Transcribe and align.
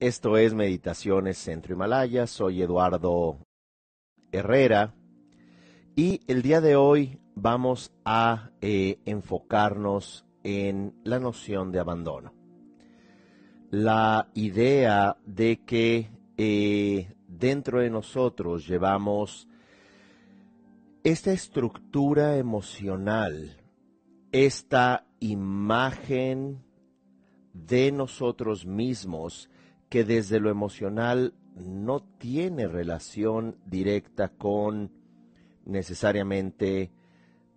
Esto 0.00 0.36
es 0.36 0.52
Meditaciones 0.52 1.38
Centro 1.38 1.74
Himalaya. 1.74 2.26
Soy 2.26 2.60
Eduardo 2.60 3.38
Herrera 4.32 4.96
y 5.94 6.22
el 6.26 6.42
día 6.42 6.60
de 6.60 6.74
hoy 6.74 7.20
vamos 7.36 7.92
a 8.04 8.50
eh, 8.60 8.98
enfocarnos 9.04 10.26
en 10.42 10.92
la 11.04 11.20
noción 11.20 11.70
de 11.70 11.78
abandono. 11.78 12.34
La 13.70 14.28
idea 14.34 15.16
de 15.24 15.64
que 15.64 16.10
eh, 16.36 17.14
dentro 17.28 17.80
de 17.80 17.90
nosotros 17.90 18.66
llevamos 18.66 19.46
esta 21.04 21.30
estructura 21.30 22.38
emocional, 22.38 23.56
esta 24.32 25.06
imagen 25.20 26.67
de 27.52 27.92
nosotros 27.92 28.66
mismos 28.66 29.48
que 29.88 30.04
desde 30.04 30.40
lo 30.40 30.50
emocional 30.50 31.34
no 31.56 32.00
tiene 32.18 32.68
relación 32.68 33.56
directa 33.66 34.28
con 34.28 34.90
necesariamente 35.64 36.90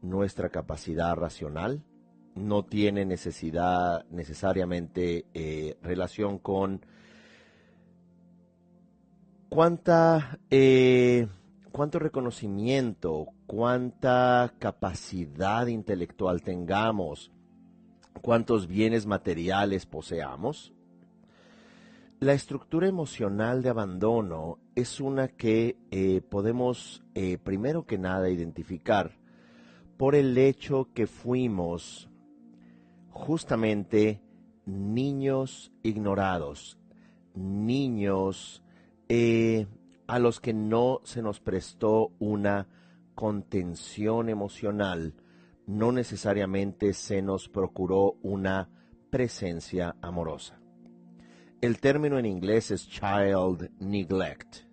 nuestra 0.01 0.49
capacidad 0.49 1.15
racional, 1.15 1.83
no 2.35 2.63
tiene 2.63 3.05
necesidad 3.05 4.05
necesariamente 4.09 5.25
eh, 5.33 5.77
relación 5.81 6.39
con 6.39 6.85
cuánta 9.49 10.39
eh, 10.49 11.27
cuánto 11.71 11.99
reconocimiento, 11.99 13.27
cuánta 13.47 14.53
capacidad 14.59 15.67
intelectual 15.67 16.41
tengamos, 16.41 17.31
cuántos 18.21 18.67
bienes 18.67 19.05
materiales 19.05 19.85
poseamos. 19.85 20.73
La 22.19 22.33
estructura 22.33 22.87
emocional 22.87 23.63
de 23.63 23.69
abandono 23.69 24.59
es 24.75 24.99
una 24.99 25.27
que 25.27 25.77
eh, 25.89 26.21
podemos, 26.21 27.03
eh, 27.15 27.39
primero 27.39 27.85
que 27.85 27.97
nada, 27.97 28.29
identificar 28.29 29.17
por 29.97 30.15
el 30.15 30.37
hecho 30.37 30.89
que 30.93 31.07
fuimos 31.07 32.09
justamente 33.09 34.21
niños 34.65 35.71
ignorados, 35.83 36.77
niños 37.33 38.63
eh, 39.09 39.65
a 40.07 40.19
los 40.19 40.39
que 40.39 40.53
no 40.53 41.01
se 41.03 41.21
nos 41.21 41.39
prestó 41.39 42.11
una 42.19 42.67
contención 43.15 44.29
emocional, 44.29 45.13
no 45.71 45.93
necesariamente 45.93 46.91
se 46.93 47.21
nos 47.21 47.47
procuró 47.47 48.17
una 48.21 48.69
presencia 49.09 49.95
amorosa. 50.01 50.59
El 51.61 51.79
término 51.79 52.19
en 52.19 52.25
inglés 52.25 52.71
es 52.71 52.89
child 52.89 53.71
neglect. 53.79 54.65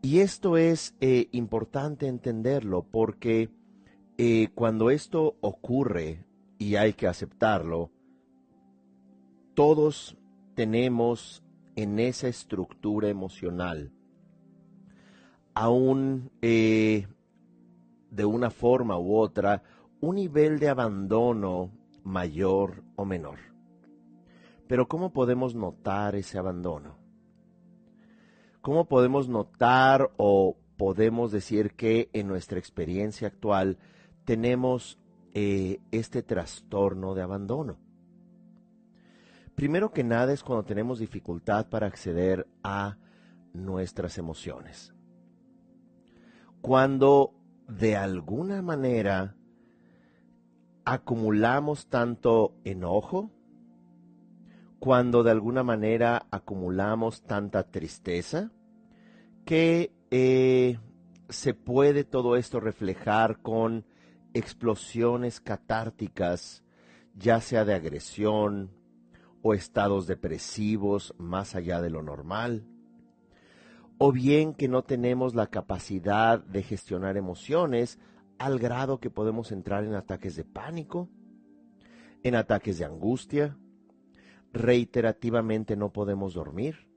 Y 0.00 0.20
esto 0.20 0.56
es 0.56 0.96
eh, 1.00 1.28
importante 1.32 2.06
entenderlo 2.06 2.86
porque 2.90 3.50
eh, 4.16 4.48
cuando 4.54 4.88
esto 4.90 5.36
ocurre, 5.42 6.24
y 6.58 6.76
hay 6.76 6.94
que 6.94 7.06
aceptarlo, 7.06 7.90
todos 9.54 10.16
tenemos 10.54 11.42
en 11.74 11.98
esa 11.98 12.28
estructura 12.28 13.10
emocional, 13.10 13.92
aún 15.52 16.30
eh, 16.40 17.08
de 18.10 18.24
una 18.24 18.50
forma 18.50 18.98
u 18.98 19.16
otra, 19.16 19.62
un 20.00 20.16
nivel 20.16 20.58
de 20.58 20.68
abandono 20.68 21.70
mayor 22.04 22.82
o 22.96 23.04
menor. 23.04 23.38
Pero 24.68 24.88
¿cómo 24.88 25.12
podemos 25.12 25.54
notar 25.54 26.14
ese 26.16 26.38
abandono? 26.38 26.96
¿Cómo 28.60 28.86
podemos 28.86 29.28
notar 29.28 30.10
o 30.16 30.56
podemos 30.76 31.30
decir 31.30 31.74
que 31.74 32.10
en 32.12 32.26
nuestra 32.26 32.58
experiencia 32.58 33.28
actual 33.28 33.78
tenemos 34.24 34.98
eh, 35.34 35.80
este 35.92 36.22
trastorno 36.22 37.14
de 37.14 37.22
abandono? 37.22 37.78
Primero 39.54 39.92
que 39.92 40.04
nada 40.04 40.32
es 40.32 40.42
cuando 40.42 40.64
tenemos 40.64 40.98
dificultad 40.98 41.68
para 41.68 41.86
acceder 41.86 42.46
a 42.62 42.98
nuestras 43.54 44.18
emociones. 44.18 44.92
Cuando 46.60 47.32
de 47.68 47.96
alguna 47.96 48.62
manera 48.62 49.34
acumulamos 50.84 51.88
tanto 51.88 52.54
enojo, 52.64 53.30
cuando 54.78 55.24
de 55.24 55.32
alguna 55.32 55.64
manera 55.64 56.26
acumulamos 56.30 57.22
tanta 57.22 57.64
tristeza, 57.64 58.52
que 59.44 59.92
eh, 60.10 60.78
se 61.28 61.54
puede 61.54 62.04
todo 62.04 62.36
esto 62.36 62.60
reflejar 62.60 63.42
con 63.42 63.84
explosiones 64.32 65.40
catárticas, 65.40 66.62
ya 67.14 67.40
sea 67.40 67.64
de 67.64 67.74
agresión 67.74 68.70
o 69.42 69.54
estados 69.54 70.06
depresivos 70.06 71.14
más 71.18 71.56
allá 71.56 71.80
de 71.80 71.90
lo 71.90 72.02
normal, 72.02 72.66
o 73.98 74.12
bien 74.12 74.54
que 74.54 74.68
no 74.68 74.82
tenemos 74.82 75.34
la 75.34 75.46
capacidad 75.46 76.42
de 76.42 76.62
gestionar 76.62 77.16
emociones 77.16 77.98
al 78.38 78.58
grado 78.58 79.00
que 79.00 79.10
podemos 79.10 79.52
entrar 79.52 79.84
en 79.84 79.94
ataques 79.94 80.36
de 80.36 80.44
pánico, 80.44 81.08
en 82.22 82.34
ataques 82.34 82.78
de 82.78 82.84
angustia, 82.84 83.56
reiterativamente 84.52 85.76
no 85.76 85.92
podemos 85.92 86.34
dormir, 86.34 86.88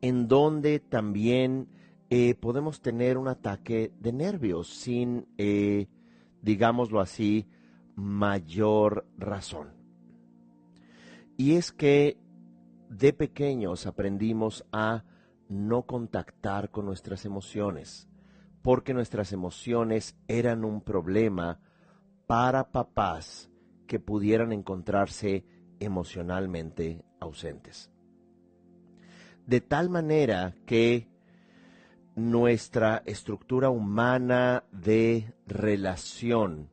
en 0.00 0.28
donde 0.28 0.80
también 0.80 1.68
eh, 2.10 2.34
podemos 2.34 2.82
tener 2.82 3.16
un 3.16 3.28
ataque 3.28 3.92
de 3.98 4.12
nervios 4.12 4.68
sin, 4.68 5.26
eh, 5.38 5.86
digámoslo 6.42 7.00
así, 7.00 7.46
mayor 7.96 9.06
razón. 9.16 9.68
Y 11.36 11.52
es 11.52 11.72
que 11.72 12.18
de 12.98 13.12
pequeños 13.12 13.86
aprendimos 13.86 14.64
a 14.70 15.04
no 15.48 15.82
contactar 15.82 16.70
con 16.70 16.86
nuestras 16.86 17.24
emociones, 17.24 18.08
porque 18.62 18.94
nuestras 18.94 19.32
emociones 19.32 20.16
eran 20.28 20.64
un 20.64 20.80
problema 20.80 21.60
para 22.26 22.70
papás 22.70 23.50
que 23.86 23.98
pudieran 23.98 24.52
encontrarse 24.52 25.44
emocionalmente 25.80 27.04
ausentes. 27.20 27.90
De 29.46 29.60
tal 29.60 29.90
manera 29.90 30.54
que 30.64 31.08
nuestra 32.14 33.02
estructura 33.06 33.70
humana 33.70 34.64
de 34.70 35.34
relación, 35.46 36.70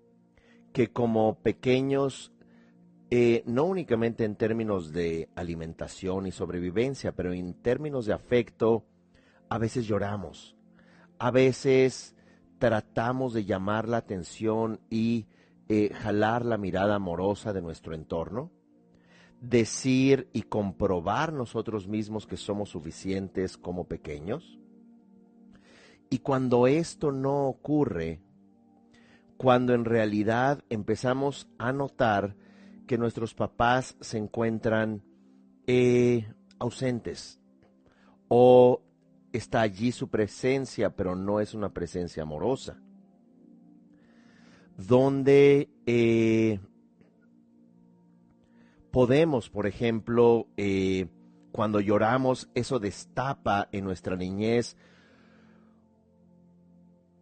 que 0.71 0.91
como 0.91 1.39
pequeños 1.39 2.31
eh, 3.13 3.44
no 3.45 3.66
únicamente 3.66 4.23
en 4.23 4.38
términos 4.38 4.94
de 4.94 5.27
alimentación 5.35 6.27
y 6.27 6.31
sobrevivencia, 6.31 7.11
pero 7.11 7.33
en 7.33 7.53
términos 7.55 8.05
de 8.05 8.13
afecto, 8.13 8.85
a 9.49 9.57
veces 9.57 9.85
lloramos, 9.85 10.55
a 11.19 11.29
veces 11.29 12.16
tratamos 12.57 13.33
de 13.33 13.44
llamar 13.44 13.89
la 13.89 13.97
atención 13.97 14.79
y 14.89 15.27
eh, 15.67 15.94
jalar 15.94 16.45
la 16.45 16.57
mirada 16.57 16.95
amorosa 16.95 17.51
de 17.51 17.61
nuestro 17.61 17.94
entorno, 17.94 18.50
decir 19.41 20.29
y 20.31 20.44
comprobar 20.44 21.33
nosotros 21.33 21.89
mismos 21.89 22.25
que 22.25 22.38
somos 22.38 22.69
suficientes 22.69 23.57
como 23.57 23.89
pequeños. 23.89 24.57
Y 26.09 26.19
cuando 26.19 26.65
esto 26.65 27.12
no 27.12 27.47
ocurre, 27.47 28.21
cuando 29.36 29.74
en 29.74 29.83
realidad 29.83 30.63
empezamos 30.69 31.50
a 31.57 31.74
notar 31.74 32.38
nuestros 32.97 33.33
papás 33.33 33.95
se 33.99 34.17
encuentran 34.17 35.03
eh, 35.67 36.31
ausentes 36.59 37.39
o 38.27 38.81
está 39.33 39.61
allí 39.61 39.91
su 39.91 40.09
presencia, 40.09 40.95
pero 40.95 41.15
no 41.15 41.39
es 41.39 41.53
una 41.53 41.69
presencia 41.73 42.23
amorosa. 42.23 42.77
Donde 44.77 45.69
eh, 45.85 46.59
podemos, 48.91 49.49
por 49.49 49.67
ejemplo, 49.67 50.47
eh, 50.57 51.07
cuando 51.51 51.79
lloramos, 51.79 52.49
eso 52.55 52.79
destapa 52.79 53.67
en 53.71 53.83
nuestra 53.83 54.15
niñez 54.15 54.77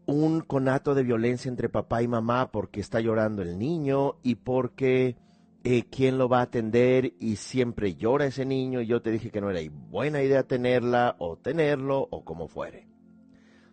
un 0.06 0.42
conato 0.42 0.95
de 0.95 1.04
violencia 1.04 1.50
entre 1.50 1.69
papá 1.69 2.01
y 2.01 2.07
mamá 2.07 2.51
porque 2.51 2.80
está 2.80 3.00
llorando 3.00 3.44
el 3.44 3.60
niño 3.60 4.16
y 4.24 4.36
porque 4.36 5.16
eh, 5.64 5.84
quién 5.90 6.18
lo 6.18 6.30
va 6.30 6.40
a 6.40 6.44
atender 6.44 7.14
y 7.20 7.36
siempre 7.36 7.96
llora 7.96 8.26
ese 8.26 8.46
niño 8.46 8.82
y 8.82 8.88
yo 8.88 9.02
te 9.02 9.12
dije 9.12 9.30
que 9.30 9.42
no 9.42 9.50
era 9.50 9.60
buena 9.90 10.22
idea 10.22 10.44
tenerla 10.44 11.16
o 11.20 11.38
tenerlo 11.38 12.08
o 12.12 12.24
como 12.24 12.48
fuere. 12.48 12.88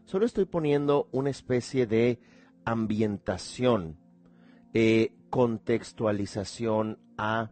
Solo 0.05 0.27
estoy 0.27 0.47
poniendo 0.47 1.09
una 1.12 1.31
especie 1.31 1.87
de 1.87 2.21
ambientación, 2.65 3.99
eh, 4.75 5.12
contextualización 5.31 6.99
a 7.17 7.50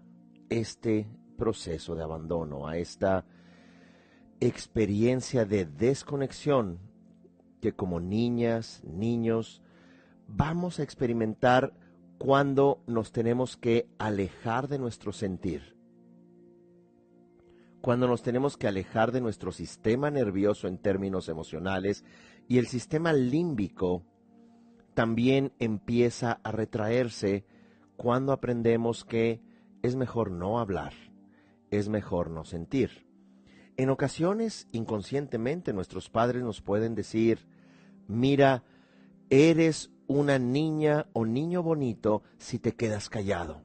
este 0.48 1.08
proceso 1.36 1.94
de 1.94 2.02
abandono, 2.02 2.66
a 2.66 2.76
esta 2.76 3.24
experiencia 4.40 5.44
de 5.44 5.64
desconexión 5.64 6.78
que 7.60 7.72
como 7.72 7.98
niñas, 7.98 8.82
niños, 8.84 9.62
vamos 10.28 10.78
a 10.78 10.82
experimentar 10.82 11.72
cuando 12.18 12.82
nos 12.86 13.12
tenemos 13.12 13.56
que 13.56 13.88
alejar 13.98 14.68
de 14.68 14.78
nuestro 14.78 15.12
sentir, 15.12 15.76
cuando 17.80 18.08
nos 18.08 18.22
tenemos 18.22 18.56
que 18.56 18.66
alejar 18.66 19.12
de 19.12 19.20
nuestro 19.20 19.52
sistema 19.52 20.10
nervioso 20.10 20.68
en 20.68 20.78
términos 20.78 21.28
emocionales 21.28 22.04
y 22.48 22.58
el 22.58 22.66
sistema 22.66 23.12
límbico 23.12 24.02
también 24.94 25.52
empieza 25.58 26.40
a 26.44 26.52
retraerse 26.52 27.44
cuando 27.96 28.32
aprendemos 28.32 29.04
que 29.04 29.42
es 29.82 29.96
mejor 29.96 30.30
no 30.30 30.58
hablar, 30.60 30.94
es 31.70 31.88
mejor 31.88 32.30
no 32.30 32.44
sentir. 32.44 33.06
En 33.76 33.90
ocasiones, 33.90 34.68
inconscientemente, 34.72 35.72
nuestros 35.72 36.08
padres 36.08 36.42
nos 36.42 36.62
pueden 36.62 36.94
decir, 36.94 37.46
mira, 38.06 38.62
eres 39.30 39.90
una 40.14 40.38
niña 40.38 41.06
o 41.12 41.26
niño 41.26 41.64
bonito 41.64 42.22
si 42.38 42.60
te 42.60 42.76
quedas 42.76 43.10
callado. 43.10 43.62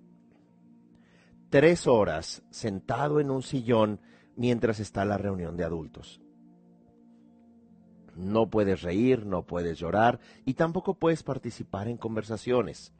Tres 1.52 1.86
horas 1.86 2.42
sentado 2.50 3.20
en 3.20 3.30
un 3.30 3.44
sillón 3.44 4.02
mientras 4.36 4.80
está 4.80 5.06
la 5.06 5.20
reunión 5.20 5.56
de 5.58 5.64
adultos. 5.64 6.22
No 8.16 8.50
puedes 8.50 8.82
reír, 8.82 9.28
no 9.28 9.46
puedes 9.46 9.78
llorar 9.78 10.20
y 10.44 10.56
tampoco 10.56 10.96
puedes 10.96 11.22
participar 11.22 11.88
en 11.88 11.98
conversaciones. 11.98 12.94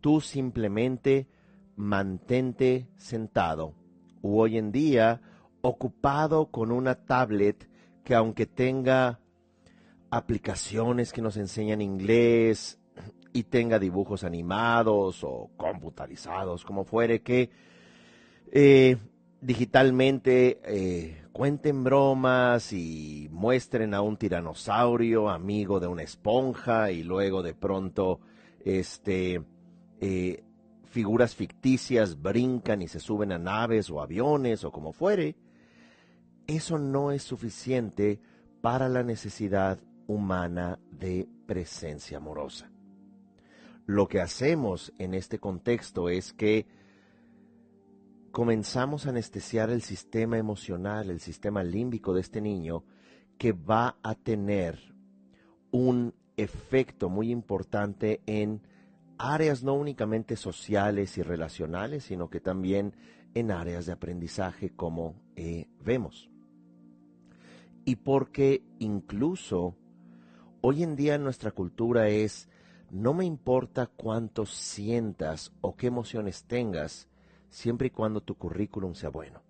Tú 0.00 0.22
simplemente 0.22 1.28
mantente 1.76 2.88
sentado 2.96 3.74
o 4.22 4.40
hoy 4.40 4.56
en 4.56 4.72
día 4.72 5.20
ocupado 5.60 6.50
con 6.50 6.72
una 6.72 7.04
tablet 7.04 7.68
que 8.02 8.14
aunque 8.14 8.46
tenga 8.46 9.20
aplicaciones 10.12 11.10
que 11.10 11.22
nos 11.22 11.38
enseñan 11.38 11.80
inglés 11.80 12.78
y 13.32 13.44
tenga 13.44 13.78
dibujos 13.78 14.24
animados 14.24 15.24
o 15.24 15.50
computarizados, 15.56 16.66
como 16.66 16.84
fuere, 16.84 17.22
que 17.22 17.48
eh, 18.52 18.98
digitalmente 19.40 20.60
eh, 20.64 21.24
cuenten 21.32 21.82
bromas 21.82 22.74
y 22.74 23.30
muestren 23.32 23.94
a 23.94 24.02
un 24.02 24.18
tiranosaurio 24.18 25.30
amigo 25.30 25.80
de 25.80 25.86
una 25.86 26.02
esponja 26.02 26.90
y 26.90 27.04
luego 27.04 27.42
de 27.42 27.54
pronto 27.54 28.20
este 28.66 29.42
eh, 30.02 30.44
figuras 30.84 31.34
ficticias 31.34 32.20
brincan 32.20 32.82
y 32.82 32.88
se 32.88 33.00
suben 33.00 33.32
a 33.32 33.38
naves 33.38 33.88
o 33.88 34.02
aviones 34.02 34.62
o 34.62 34.72
como 34.72 34.92
fuere, 34.92 35.36
eso 36.46 36.76
no 36.76 37.12
es 37.12 37.22
suficiente 37.22 38.20
para 38.60 38.90
la 38.90 39.02
necesidad 39.02 39.78
humana 40.12 40.78
de 40.90 41.28
presencia 41.46 42.18
amorosa. 42.18 42.70
Lo 43.86 44.06
que 44.06 44.20
hacemos 44.20 44.92
en 44.98 45.14
este 45.14 45.38
contexto 45.38 46.08
es 46.08 46.32
que 46.32 46.66
comenzamos 48.30 49.06
a 49.06 49.10
anestesiar 49.10 49.70
el 49.70 49.82
sistema 49.82 50.38
emocional, 50.38 51.10
el 51.10 51.20
sistema 51.20 51.62
límbico 51.62 52.14
de 52.14 52.20
este 52.20 52.40
niño, 52.40 52.84
que 53.38 53.52
va 53.52 53.96
a 54.02 54.14
tener 54.14 54.78
un 55.70 56.14
efecto 56.36 57.08
muy 57.08 57.30
importante 57.30 58.20
en 58.26 58.62
áreas 59.18 59.62
no 59.62 59.74
únicamente 59.74 60.36
sociales 60.36 61.18
y 61.18 61.22
relacionales, 61.22 62.04
sino 62.04 62.30
que 62.30 62.40
también 62.40 62.94
en 63.34 63.50
áreas 63.50 63.86
de 63.86 63.92
aprendizaje 63.92 64.70
como 64.70 65.14
eh, 65.36 65.66
vemos. 65.84 66.30
Y 67.84 67.96
porque 67.96 68.62
incluso 68.78 69.76
hoy 70.62 70.82
en 70.82 70.96
día 70.96 71.18
nuestra 71.18 71.50
cultura 71.50 72.08
es, 72.08 72.48
no 72.90 73.12
me 73.12 73.24
importa 73.24 73.86
cuánto 73.86 74.46
sientas 74.46 75.52
o 75.60 75.76
qué 75.76 75.88
emociones 75.88 76.44
tengas, 76.44 77.08
siempre 77.50 77.88
y 77.88 77.90
cuando 77.90 78.22
tu 78.22 78.36
currículum 78.36 78.94
sea 78.94 79.10
bueno. 79.10 79.42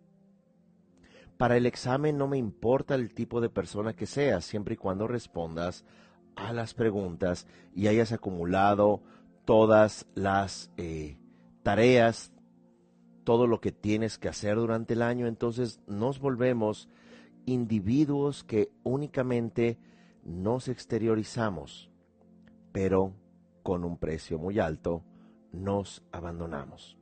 Para 1.36 1.56
el 1.56 1.66
examen 1.66 2.18
no 2.18 2.28
me 2.28 2.38
importa 2.38 2.94
el 2.94 3.14
tipo 3.14 3.40
de 3.40 3.50
persona 3.50 3.94
que 3.94 4.06
seas, 4.06 4.44
siempre 4.44 4.74
y 4.74 4.76
cuando 4.76 5.06
respondas 5.06 5.84
a 6.34 6.52
las 6.52 6.72
preguntas 6.74 7.46
y 7.74 7.88
hayas 7.88 8.12
acumulado 8.12 9.02
todas 9.44 10.06
las 10.14 10.70
eh, 10.76 11.18
tareas, 11.62 12.32
todo 13.24 13.46
lo 13.46 13.60
que 13.60 13.72
tienes 13.72 14.18
que 14.18 14.28
hacer 14.28 14.56
durante 14.56 14.94
el 14.94 15.02
año, 15.02 15.26
entonces 15.26 15.80
nos 15.86 16.20
volvemos 16.20 16.88
individuos 17.44 18.44
que 18.44 18.70
únicamente 18.82 19.78
nos 20.22 20.68
exteriorizamos, 20.68 21.90
pero 22.72 23.14
con 23.62 23.84
un 23.84 23.98
precio 23.98 24.38
muy 24.38 24.58
alto 24.58 25.04
nos 25.52 26.02
abandonamos. 26.12 26.96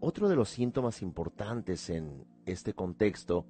Otro 0.00 0.28
de 0.28 0.36
los 0.36 0.48
síntomas 0.48 1.02
importantes 1.02 1.88
en 1.90 2.24
este 2.44 2.74
contexto 2.74 3.46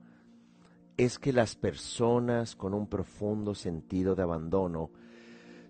es 0.97 1.19
que 1.19 1.33
las 1.33 1.57
personas 1.57 2.55
con 2.55 2.75
un 2.75 2.87
profundo 2.87 3.55
sentido 3.55 4.15
de 4.15 4.23
abandono 4.23 4.91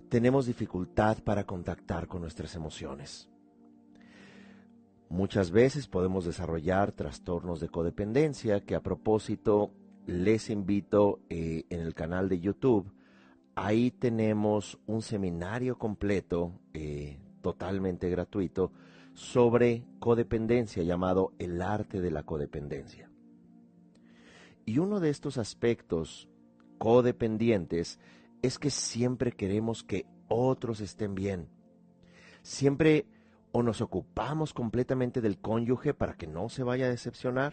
tenemos 0.08 0.46
dificultad 0.46 1.18
para 1.22 1.44
contactar 1.44 2.08
con 2.08 2.20
nuestras 2.22 2.54
emociones. 2.56 3.30
Muchas 5.08 5.50
veces 5.50 5.88
podemos 5.88 6.24
desarrollar 6.24 6.92
trastornos 6.92 7.60
de 7.60 7.68
codependencia 7.68 8.64
que 8.64 8.74
a 8.74 8.82
propósito 8.82 9.70
les 10.06 10.50
invito 10.50 11.20
eh, 11.28 11.64
en 11.70 11.80
el 11.80 11.94
canal 11.94 12.28
de 12.28 12.40
YouTube. 12.40 12.92
Ahí 13.54 13.90
tenemos 13.90 14.78
un 14.86 15.02
seminario 15.02 15.78
completo, 15.78 16.60
eh, 16.74 17.18
totalmente 17.42 18.08
gratuito, 18.08 18.72
sobre 19.14 19.84
codependencia 19.98 20.82
llamado 20.82 21.32
El 21.38 21.60
arte 21.60 22.00
de 22.00 22.10
la 22.10 22.22
codependencia. 22.22 23.10
Y 24.64 24.78
uno 24.78 25.00
de 25.00 25.10
estos 25.10 25.38
aspectos 25.38 26.28
codependientes 26.78 27.98
es 28.42 28.58
que 28.58 28.70
siempre 28.70 29.32
queremos 29.32 29.82
que 29.82 30.06
otros 30.28 30.80
estén 30.80 31.14
bien. 31.14 31.48
Siempre 32.42 33.06
o 33.52 33.62
nos 33.62 33.80
ocupamos 33.80 34.54
completamente 34.54 35.20
del 35.20 35.38
cónyuge 35.38 35.94
para 35.94 36.14
que 36.14 36.26
no 36.26 36.48
se 36.48 36.62
vaya 36.62 36.86
a 36.86 36.90
decepcionar, 36.90 37.52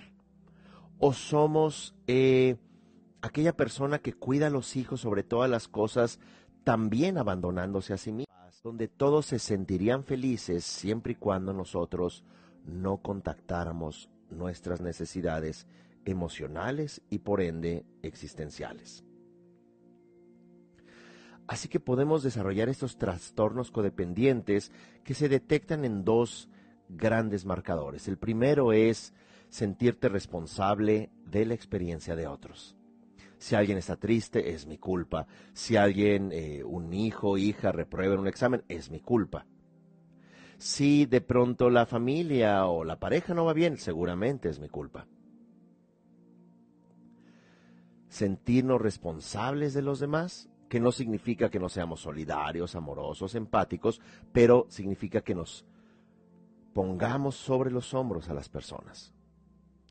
o 0.99 1.13
somos 1.13 1.95
eh, 2.07 2.57
aquella 3.21 3.55
persona 3.55 3.99
que 3.99 4.13
cuida 4.13 4.47
a 4.47 4.51
los 4.51 4.75
hijos 4.75 5.01
sobre 5.01 5.23
todas 5.23 5.49
las 5.49 5.67
cosas, 5.67 6.19
también 6.63 7.17
abandonándose 7.17 7.93
a 7.93 7.97
sí 7.97 8.11
mismas, 8.11 8.61
donde 8.63 8.87
todos 8.87 9.25
se 9.25 9.39
sentirían 9.39 10.03
felices 10.03 10.63
siempre 10.65 11.13
y 11.13 11.15
cuando 11.15 11.53
nosotros 11.53 12.23
no 12.65 12.97
contactáramos 12.97 14.09
nuestras 14.29 14.81
necesidades 14.81 15.65
emocionales 16.05 17.01
y 17.09 17.19
por 17.19 17.41
ende 17.41 17.85
existenciales. 18.03 19.03
Así 21.47 21.67
que 21.67 21.79
podemos 21.79 22.21
desarrollar 22.21 22.69
estos 22.69 22.97
trastornos 22.97 23.71
codependientes 23.71 24.71
que 25.03 25.15
se 25.15 25.29
detectan 25.29 25.83
en 25.83 26.03
dos 26.03 26.47
grandes 26.89 27.45
marcadores. 27.45 28.07
El 28.07 28.17
primero 28.17 28.71
es 28.71 29.13
sentirte 29.49 30.09
responsable 30.09 31.09
de 31.25 31.45
la 31.45 31.53
experiencia 31.53 32.15
de 32.15 32.27
otros. 32.27 32.75
Si 33.37 33.55
alguien 33.55 33.77
está 33.77 33.95
triste, 33.95 34.51
es 34.51 34.67
mi 34.67 34.77
culpa. 34.77 35.25
Si 35.53 35.77
alguien, 35.77 36.31
eh, 36.33 36.63
un 36.63 36.93
hijo, 36.93 37.37
hija, 37.37 37.71
reprueba 37.71 38.13
en 38.13 38.19
un 38.19 38.27
examen, 38.27 38.63
es 38.67 38.91
mi 38.91 38.99
culpa. 38.99 39.45
Si 40.57 41.05
de 41.05 41.21
pronto 41.21 41.69
la 41.69 41.85
familia 41.85 42.65
o 42.65 42.83
la 42.83 42.99
pareja 42.99 43.33
no 43.33 43.45
va 43.45 43.53
bien, 43.53 43.77
seguramente 43.77 44.49
es 44.49 44.59
mi 44.59 44.67
culpa. 44.67 45.07
Sentirnos 48.09 48.81
responsables 48.81 49.73
de 49.73 49.83
los 49.83 49.99
demás 49.99 50.49
que 50.67 50.81
no 50.81 50.91
significa 50.91 51.49
que 51.49 51.59
no 51.59 51.69
seamos 51.69 52.01
solidarios, 52.01 52.75
amorosos, 52.75 53.35
empáticos, 53.35 54.01
pero 54.33 54.65
significa 54.69 55.21
que 55.21 55.33
nos 55.33 55.65
pongamos 56.73 57.35
sobre 57.35 57.71
los 57.71 57.93
hombros 57.93 58.29
a 58.29 58.33
las 58.33 58.49
personas. 58.49 59.13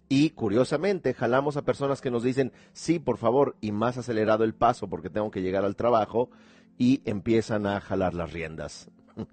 Y 0.09 0.31
curiosamente, 0.31 1.13
jalamos 1.13 1.57
a 1.57 1.63
personas 1.63 2.01
que 2.01 2.11
nos 2.11 2.23
dicen, 2.23 2.53
sí, 2.73 2.99
por 2.99 3.19
favor, 3.19 3.57
y 3.61 3.73
más 3.73 3.99
acelerado 3.99 4.45
el 4.45 4.55
paso 4.55 4.89
porque 4.89 5.11
tengo 5.11 5.31
que 5.31 5.43
llegar 5.43 5.65
al 5.65 5.77
trabajo, 5.77 6.31
y 6.79 7.03
empiezan 7.05 7.67
a 7.67 7.81
jalar 7.81 8.15
las 8.15 8.33
riendas. 8.33 8.91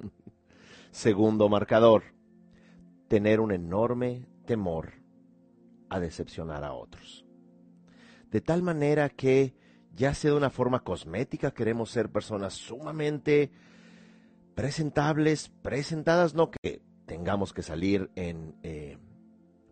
Segundo 0.91 1.47
marcador, 1.47 2.03
tener 3.07 3.39
un 3.39 3.51
enorme 3.51 4.27
temor 4.45 4.93
a 5.89 5.99
decepcionar 5.99 6.63
a 6.63 6.73
otros. 6.73 7.25
De 8.31 8.41
tal 8.41 8.63
manera 8.63 9.09
que 9.09 9.53
ya 9.93 10.13
sea 10.13 10.31
de 10.31 10.37
una 10.37 10.49
forma 10.49 10.83
cosmética, 10.83 11.51
queremos 11.51 11.91
ser 11.91 12.11
personas 12.11 12.53
sumamente 12.53 13.51
presentables, 14.55 15.49
presentadas, 15.61 16.33
no 16.33 16.49
que 16.49 16.81
tengamos 17.05 17.53
que 17.53 17.61
salir 17.61 18.09
en 18.15 18.55
eh, 18.63 18.97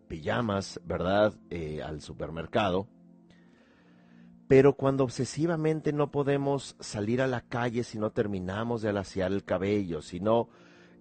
pijamas, 0.04 0.80
¿verdad?, 0.84 1.34
eh, 1.50 1.82
al 1.82 2.00
supermercado. 2.00 2.88
Pero 4.46 4.76
cuando 4.76 5.04
obsesivamente 5.04 5.92
no 5.92 6.10
podemos 6.10 6.76
salir 6.78 7.22
a 7.22 7.26
la 7.26 7.40
calle 7.40 7.82
si 7.82 7.98
no 7.98 8.12
terminamos 8.12 8.82
de 8.82 8.90
alaciar 8.90 9.32
el 9.32 9.44
cabello, 9.44 10.02
si 10.02 10.20
no 10.20 10.48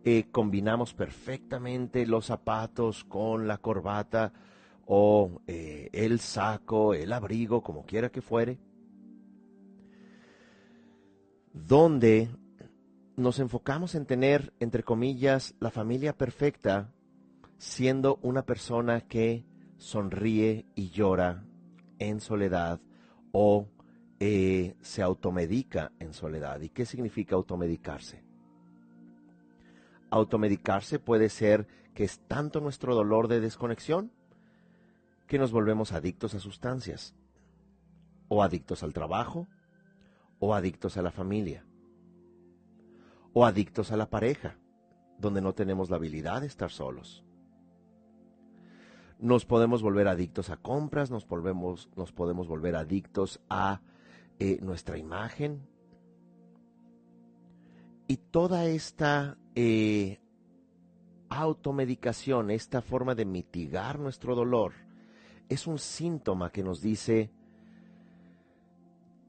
eh, 0.05 0.29
combinamos 0.31 0.93
perfectamente 0.93 2.05
los 2.05 2.25
zapatos 2.25 3.03
con 3.03 3.47
la 3.47 3.57
corbata 3.57 4.33
o 4.85 5.41
eh, 5.47 5.89
el 5.93 6.19
saco, 6.19 6.93
el 6.93 7.11
abrigo, 7.13 7.61
como 7.61 7.85
quiera 7.85 8.09
que 8.09 8.21
fuere, 8.21 8.59
donde 11.53 12.29
nos 13.15 13.39
enfocamos 13.39 13.95
en 13.95 14.05
tener, 14.05 14.53
entre 14.59 14.83
comillas, 14.83 15.55
la 15.59 15.69
familia 15.69 16.17
perfecta, 16.17 16.92
siendo 17.63 18.19
una 18.21 18.45
persona 18.45 18.99
que 19.07 19.45
sonríe 19.77 20.65
y 20.75 20.89
llora 20.89 21.45
en 21.97 22.19
soledad 22.19 22.81
o 23.31 23.69
eh, 24.19 24.75
se 24.81 25.01
automedica 25.01 25.93
en 25.99 26.13
soledad. 26.13 26.59
¿Y 26.59 26.67
qué 26.67 26.85
significa 26.85 27.37
automedicarse? 27.37 28.21
Automedicarse 30.09 30.99
puede 30.99 31.29
ser 31.29 31.65
que 31.95 32.03
es 32.03 32.19
tanto 32.27 32.59
nuestro 32.59 32.95
dolor 32.95 33.29
de 33.29 33.39
desconexión 33.39 34.11
que 35.25 35.39
nos 35.39 35.53
volvemos 35.53 35.93
adictos 35.93 36.35
a 36.35 36.39
sustancias, 36.39 37.15
o 38.27 38.43
adictos 38.43 38.83
al 38.83 38.91
trabajo, 38.91 39.47
o 40.39 40.53
adictos 40.53 40.97
a 40.97 41.01
la 41.01 41.11
familia, 41.11 41.65
o 43.31 43.45
adictos 43.45 43.93
a 43.93 43.97
la 43.97 44.09
pareja, 44.09 44.57
donde 45.17 45.41
no 45.41 45.53
tenemos 45.53 45.89
la 45.89 45.95
habilidad 45.95 46.41
de 46.41 46.47
estar 46.47 46.69
solos. 46.69 47.23
Nos 49.23 49.45
podemos 49.45 49.81
volver 49.81 50.09
adictos 50.09 50.49
a 50.49 50.57
compras, 50.57 51.09
nos, 51.09 51.25
volvemos, 51.25 51.89
nos 51.95 52.11
podemos 52.11 52.49
volver 52.49 52.75
adictos 52.75 53.39
a 53.49 53.79
eh, 54.37 54.59
nuestra 54.61 54.97
imagen. 54.97 55.65
Y 58.05 58.17
toda 58.17 58.65
esta 58.65 59.37
eh, 59.55 60.19
automedicación, 61.29 62.51
esta 62.51 62.81
forma 62.81 63.15
de 63.15 63.23
mitigar 63.23 63.97
nuestro 63.97 64.35
dolor, 64.35 64.73
es 65.47 65.67
un 65.67 65.79
síntoma 65.79 66.51
que 66.51 66.61
nos 66.61 66.81
dice, 66.81 67.31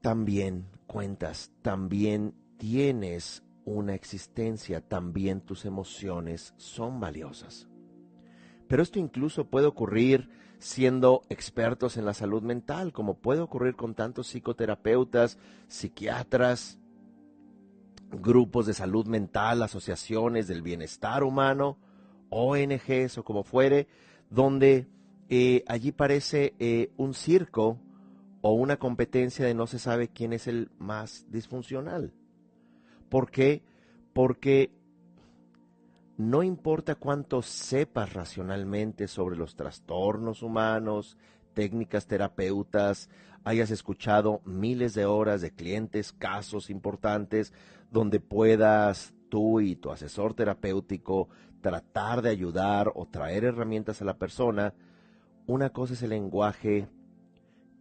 también 0.01 0.67
cuentas, 0.87 1.53
también 1.61 2.35
tienes 2.57 3.45
una 3.63 3.95
existencia, 3.95 4.81
también 4.81 5.39
tus 5.39 5.63
emociones 5.63 6.53
son 6.57 6.99
valiosas. 6.99 7.69
Pero 8.67 8.83
esto 8.83 8.99
incluso 8.99 9.45
puede 9.45 9.67
ocurrir 9.67 10.29
siendo 10.59 11.21
expertos 11.29 11.97
en 11.97 12.05
la 12.05 12.13
salud 12.13 12.41
mental, 12.41 12.91
como 12.91 13.15
puede 13.15 13.41
ocurrir 13.41 13.75
con 13.75 13.93
tantos 13.93 14.27
psicoterapeutas, 14.27 15.37
psiquiatras, 15.67 16.79
grupos 18.09 18.65
de 18.65 18.73
salud 18.73 19.05
mental, 19.07 19.61
asociaciones 19.61 20.47
del 20.47 20.61
bienestar 20.61 21.23
humano, 21.23 21.77
ONGs 22.29 23.17
o 23.17 23.23
como 23.23 23.43
fuere, 23.43 23.87
donde 24.29 24.87
eh, 25.29 25.63
allí 25.67 25.91
parece 25.91 26.53
eh, 26.59 26.91
un 26.97 27.13
circo 27.13 27.79
o 28.41 28.53
una 28.53 28.77
competencia 28.77 29.45
de 29.45 29.53
no 29.53 29.67
se 29.67 29.79
sabe 29.79 30.07
quién 30.07 30.33
es 30.33 30.47
el 30.47 30.69
más 30.77 31.25
disfuncional. 31.29 32.13
¿Por 33.09 33.31
qué? 33.31 33.63
Porque 34.13 34.71
no 36.17 36.43
importa 36.43 36.95
cuánto 36.95 37.41
sepas 37.41 38.13
racionalmente 38.13 39.07
sobre 39.07 39.35
los 39.35 39.55
trastornos 39.55 40.43
humanos, 40.43 41.17
técnicas 41.53 42.07
terapeutas, 42.07 43.09
hayas 43.43 43.69
escuchado 43.71 44.41
miles 44.45 44.93
de 44.93 45.05
horas 45.05 45.41
de 45.41 45.51
clientes, 45.51 46.13
casos 46.13 46.69
importantes, 46.69 47.53
donde 47.91 48.19
puedas 48.19 49.13
tú 49.29 49.59
y 49.59 49.75
tu 49.75 49.91
asesor 49.91 50.33
terapéutico 50.33 51.29
tratar 51.61 52.21
de 52.21 52.29
ayudar 52.29 52.91
o 52.95 53.07
traer 53.07 53.43
herramientas 53.43 54.01
a 54.01 54.05
la 54.05 54.17
persona, 54.17 54.73
una 55.47 55.71
cosa 55.71 55.93
es 55.93 56.03
el 56.03 56.11
lenguaje 56.11 56.87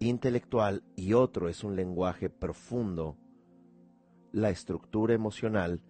intelectual 0.00 0.82
y 0.96 1.12
otro 1.12 1.48
es 1.48 1.64
un 1.64 1.76
lenguaje 1.76 2.30
profundo, 2.30 3.16
la 4.32 4.50
estructura 4.50 5.14
emocional, 5.14 5.80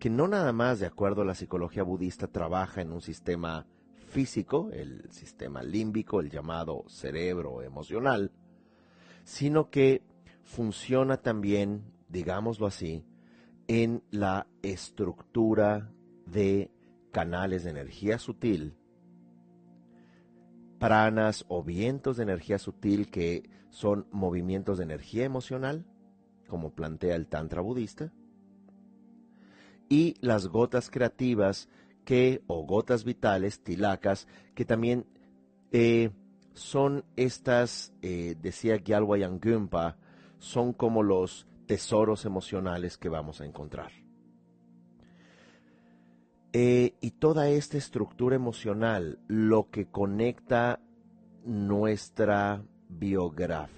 que 0.00 0.08
no 0.08 0.26
nada 0.26 0.50
más 0.52 0.80
de 0.80 0.86
acuerdo 0.86 1.20
a 1.20 1.26
la 1.26 1.34
psicología 1.34 1.82
budista 1.82 2.26
trabaja 2.26 2.80
en 2.80 2.90
un 2.90 3.02
sistema 3.02 3.66
físico, 4.08 4.70
el 4.72 5.12
sistema 5.12 5.62
límbico, 5.62 6.20
el 6.20 6.30
llamado 6.30 6.84
cerebro 6.88 7.60
emocional, 7.60 8.32
sino 9.24 9.68
que 9.68 10.02
funciona 10.42 11.18
también, 11.18 11.92
digámoslo 12.08 12.66
así, 12.66 13.04
en 13.68 14.02
la 14.10 14.46
estructura 14.62 15.92
de 16.24 16.72
canales 17.12 17.64
de 17.64 17.70
energía 17.70 18.18
sutil, 18.18 18.78
pranas 20.78 21.44
o 21.48 21.62
vientos 21.62 22.16
de 22.16 22.22
energía 22.22 22.58
sutil 22.58 23.10
que 23.10 23.50
son 23.68 24.06
movimientos 24.10 24.78
de 24.78 24.84
energía 24.84 25.26
emocional, 25.26 25.84
como 26.48 26.74
plantea 26.74 27.16
el 27.16 27.26
Tantra 27.26 27.60
budista, 27.60 28.14
y 29.90 30.14
las 30.20 30.46
gotas 30.46 30.88
creativas 30.88 31.68
que, 32.06 32.42
o 32.46 32.64
gotas 32.64 33.04
vitales, 33.04 33.62
tilacas, 33.62 34.26
que 34.54 34.64
también 34.64 35.04
eh, 35.72 36.12
son 36.54 37.04
estas, 37.16 37.92
eh, 38.00 38.36
decía 38.40 38.76
Gyalwayan 38.76 39.38
Gumpa, 39.38 39.98
son 40.38 40.72
como 40.72 41.02
los 41.02 41.46
tesoros 41.66 42.24
emocionales 42.24 42.96
que 42.96 43.10
vamos 43.10 43.42
a 43.42 43.44
encontrar. 43.44 43.92
Eh, 46.52 46.94
y 47.00 47.12
toda 47.12 47.48
esta 47.48 47.78
estructura 47.78 48.34
emocional, 48.36 49.18
lo 49.28 49.70
que 49.70 49.86
conecta 49.86 50.80
nuestra 51.44 52.64
biografía, 52.88 53.68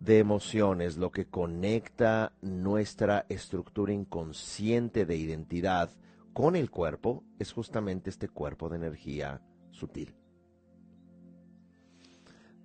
de 0.00 0.18
emociones, 0.18 0.96
lo 0.96 1.10
que 1.10 1.26
conecta 1.26 2.32
nuestra 2.42 3.26
estructura 3.28 3.92
inconsciente 3.92 5.06
de 5.06 5.16
identidad 5.16 5.90
con 6.32 6.54
el 6.54 6.70
cuerpo, 6.70 7.24
es 7.38 7.52
justamente 7.52 8.10
este 8.10 8.28
cuerpo 8.28 8.68
de 8.68 8.76
energía 8.76 9.40
sutil. 9.70 10.14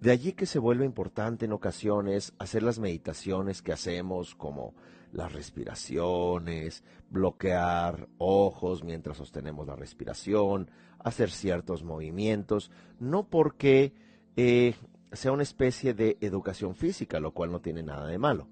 De 0.01 0.11
allí 0.11 0.33
que 0.33 0.47
se 0.47 0.59
vuelve 0.59 0.83
importante 0.83 1.45
en 1.45 1.53
ocasiones 1.53 2.33
hacer 2.39 2.63
las 2.63 2.79
meditaciones 2.79 3.61
que 3.61 3.71
hacemos, 3.71 4.33
como 4.33 4.73
las 5.11 5.31
respiraciones, 5.31 6.83
bloquear 7.09 8.09
ojos 8.17 8.83
mientras 8.83 9.17
sostenemos 9.17 9.67
la 9.67 9.75
respiración, 9.75 10.71
hacer 10.97 11.29
ciertos 11.29 11.83
movimientos, 11.83 12.71
no 12.99 13.29
porque 13.29 13.93
eh, 14.35 14.73
sea 15.11 15.31
una 15.31 15.43
especie 15.43 15.93
de 15.93 16.17
educación 16.21 16.75
física, 16.75 17.19
lo 17.19 17.33
cual 17.33 17.51
no 17.51 17.61
tiene 17.61 17.83
nada 17.83 18.07
de 18.07 18.17
malo. 18.17 18.47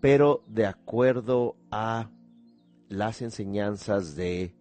Pero 0.00 0.44
de 0.46 0.66
acuerdo 0.66 1.56
a 1.70 2.10
las 2.88 3.22
enseñanzas 3.22 4.16
de 4.16 4.54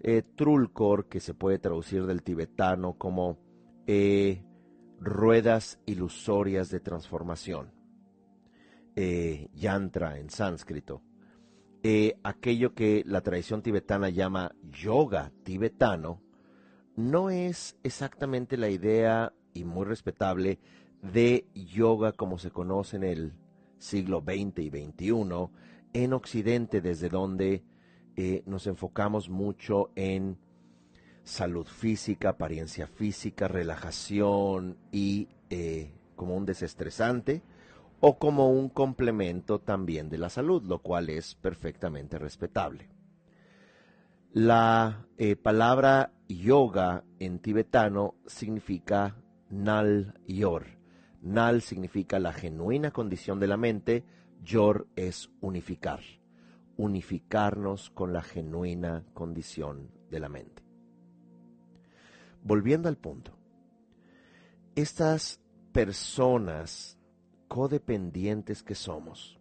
eh, 0.00 0.22
Trulkor, 0.34 1.08
que 1.08 1.20
se 1.20 1.34
puede 1.34 1.58
traducir 1.58 2.06
del 2.06 2.22
tibetano 2.22 2.94
como 2.96 3.38
eh, 3.86 4.42
ruedas 4.98 5.78
ilusorias 5.86 6.70
de 6.70 6.80
transformación, 6.80 7.72
eh, 8.96 9.48
yantra 9.54 10.18
en 10.18 10.30
sánscrito, 10.30 11.02
aquello 12.22 12.74
que 12.74 13.02
la 13.06 13.22
tradición 13.22 13.62
tibetana 13.62 14.10
llama 14.10 14.52
yoga 14.70 15.32
tibetano, 15.44 16.22
no 16.96 17.30
es 17.30 17.78
exactamente 17.82 18.56
la 18.56 18.68
idea 18.68 19.32
y 19.54 19.64
muy 19.64 19.84
respetable 19.84 20.58
de 21.02 21.46
yoga 21.54 22.12
como 22.12 22.38
se 22.38 22.50
conoce 22.50 22.96
en 22.96 23.04
el 23.04 23.32
siglo 23.78 24.22
XX 24.24 24.58
y 24.58 24.68
XXI 24.70 25.50
en 25.92 26.12
Occidente, 26.12 26.80
desde 26.80 27.08
donde 27.08 27.64
eh, 28.16 28.42
nos 28.46 28.66
enfocamos 28.66 29.28
mucho 29.28 29.90
en 29.96 30.38
salud 31.24 31.66
física, 31.66 32.30
apariencia 32.30 32.86
física, 32.86 33.48
relajación 33.48 34.76
y 34.92 35.28
eh, 35.48 35.92
como 36.16 36.36
un 36.36 36.44
desestresante 36.44 37.42
o 38.00 38.18
como 38.18 38.50
un 38.50 38.68
complemento 38.68 39.60
también 39.60 40.08
de 40.08 40.18
la 40.18 40.30
salud, 40.30 40.62
lo 40.64 40.78
cual 40.80 41.10
es 41.10 41.34
perfectamente 41.34 42.18
respetable. 42.18 42.88
La 44.32 45.06
eh, 45.18 45.36
palabra 45.36 46.12
yoga 46.28 47.04
en 47.18 47.40
tibetano 47.40 48.14
significa 48.26 49.16
Nal 49.50 50.14
Yor. 50.26 50.78
Nal 51.22 51.60
significa 51.60 52.18
la 52.18 52.32
genuina 52.32 52.92
condición 52.92 53.38
de 53.40 53.46
la 53.46 53.56
mente, 53.56 54.04
Yor 54.42 54.86
es 54.96 55.30
unificar, 55.40 56.00
unificarnos 56.76 57.90
con 57.90 58.12
la 58.12 58.22
genuina 58.22 59.04
condición 59.12 59.90
de 60.10 60.20
la 60.20 60.28
mente. 60.28 60.62
volviendo 62.42 62.88
al 62.88 62.96
punto, 62.96 63.32
estas 64.74 65.40
personas 65.72 66.98
codependientes 67.48 68.62
que 68.62 68.74
somos, 68.74 69.38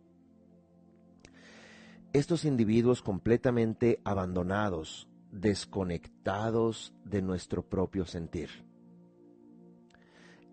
estos 2.12 2.44
individuos 2.44 3.02
completamente 3.02 4.02
abandonados, 4.04 5.08
desconectados 5.32 6.94
de 7.06 7.22
nuestro 7.22 7.64
propio 7.70 8.06
sentir, 8.06 8.50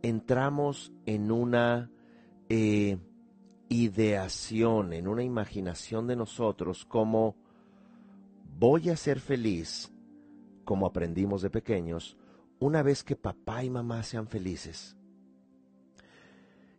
entramos 0.03 0.93
en 1.07 1.31
una 1.31 1.91
eh, 2.49 2.99
ideación, 3.69 4.93
en 4.93 5.09
una 5.09 5.23
imaginación 5.23 6.07
de 6.07 6.17
nosotros 6.17 6.85
como 6.85 7.37
voy 8.59 8.91
a 8.91 8.97
ser 8.97 9.21
feliz, 9.21 9.93
como 10.65 10.87
aprendimos 10.87 11.43
de 11.43 11.51
pequeños, 11.51 12.17
una 12.59 12.83
vez 12.83 13.05
que 13.05 13.17
papá 13.17 13.65
y 13.65 13.71
mamá 13.71 14.03
sean 14.03 14.29
felices. 14.29 14.97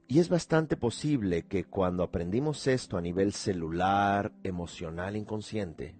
Y 0.07 0.19
es 0.19 0.29
bastante 0.29 0.77
posible 0.77 1.47
que 1.47 1.65
cuando 1.65 2.03
aprendimos 2.03 2.65
esto 2.67 2.97
a 2.97 3.01
nivel 3.01 3.33
celular, 3.33 4.31
emocional, 4.43 5.17
inconsciente, 5.17 5.95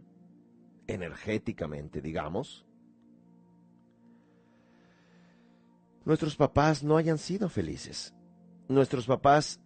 energéticamente, 0.88 2.02
digamos, 2.02 2.67
nuestros 6.08 6.38
papás 6.38 6.86
no 6.86 6.96
hayan 6.96 7.18
sido 7.18 7.50
felices. 7.50 8.14
Nuestros 8.70 9.06
papás, 9.06 9.60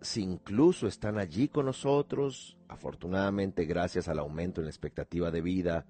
si 0.00 0.22
incluso 0.22 0.86
están 0.86 1.18
allí 1.18 1.48
con 1.48 1.66
nosotros, 1.66 2.56
afortunadamente 2.66 3.66
gracias 3.66 4.08
al 4.08 4.18
aumento 4.18 4.62
en 4.62 4.64
la 4.64 4.70
expectativa 4.70 5.30
de 5.30 5.42
vida, 5.42 5.84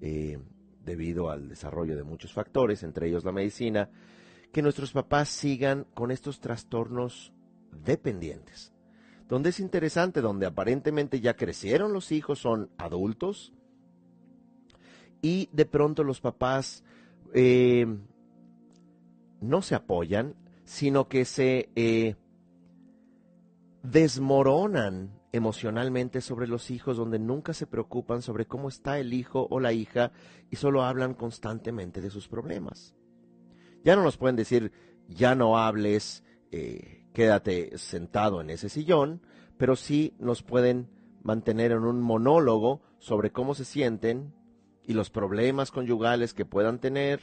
eh, 0.00 0.38
debido 0.82 1.28
al 1.28 1.50
desarrollo 1.50 1.94
de 1.94 2.04
muchos 2.04 2.32
factores, 2.32 2.82
entre 2.84 3.08
ellos 3.08 3.22
la 3.22 3.32
medicina, 3.32 3.90
que 4.50 4.62
nuestros 4.62 4.92
papás 4.92 5.28
sigan 5.28 5.84
con 5.92 6.10
estos 6.10 6.40
trastornos 6.40 7.34
dependientes. 7.70 8.72
Donde 9.28 9.50
es 9.50 9.60
interesante, 9.60 10.22
donde 10.22 10.46
aparentemente 10.46 11.20
ya 11.20 11.36
crecieron 11.36 11.92
los 11.92 12.12
hijos, 12.12 12.38
son 12.38 12.70
adultos, 12.78 13.52
y 15.20 15.50
de 15.52 15.66
pronto 15.66 16.02
los 16.02 16.22
papás 16.22 16.82
eh, 17.34 17.86
no 19.44 19.62
se 19.62 19.74
apoyan, 19.74 20.34
sino 20.64 21.08
que 21.08 21.24
se 21.24 21.70
eh, 21.76 22.16
desmoronan 23.82 25.20
emocionalmente 25.32 26.20
sobre 26.20 26.46
los 26.46 26.70
hijos, 26.70 26.96
donde 26.96 27.18
nunca 27.18 27.52
se 27.52 27.66
preocupan 27.66 28.22
sobre 28.22 28.46
cómo 28.46 28.68
está 28.68 28.98
el 28.98 29.12
hijo 29.12 29.48
o 29.50 29.60
la 29.60 29.72
hija 29.72 30.12
y 30.50 30.56
solo 30.56 30.84
hablan 30.84 31.14
constantemente 31.14 32.00
de 32.00 32.10
sus 32.10 32.28
problemas. 32.28 32.94
Ya 33.82 33.96
no 33.96 34.02
nos 34.02 34.16
pueden 34.16 34.36
decir, 34.36 34.72
ya 35.08 35.34
no 35.34 35.58
hables, 35.58 36.22
eh, 36.50 37.04
quédate 37.12 37.76
sentado 37.78 38.40
en 38.40 38.50
ese 38.50 38.68
sillón, 38.68 39.22
pero 39.58 39.76
sí 39.76 40.14
nos 40.18 40.42
pueden 40.42 40.88
mantener 41.22 41.72
en 41.72 41.84
un 41.84 42.00
monólogo 42.00 42.82
sobre 42.98 43.32
cómo 43.32 43.54
se 43.54 43.64
sienten 43.64 44.34
y 44.84 44.92
los 44.92 45.10
problemas 45.10 45.70
conyugales 45.70 46.32
que 46.32 46.44
puedan 46.44 46.78
tener, 46.78 47.20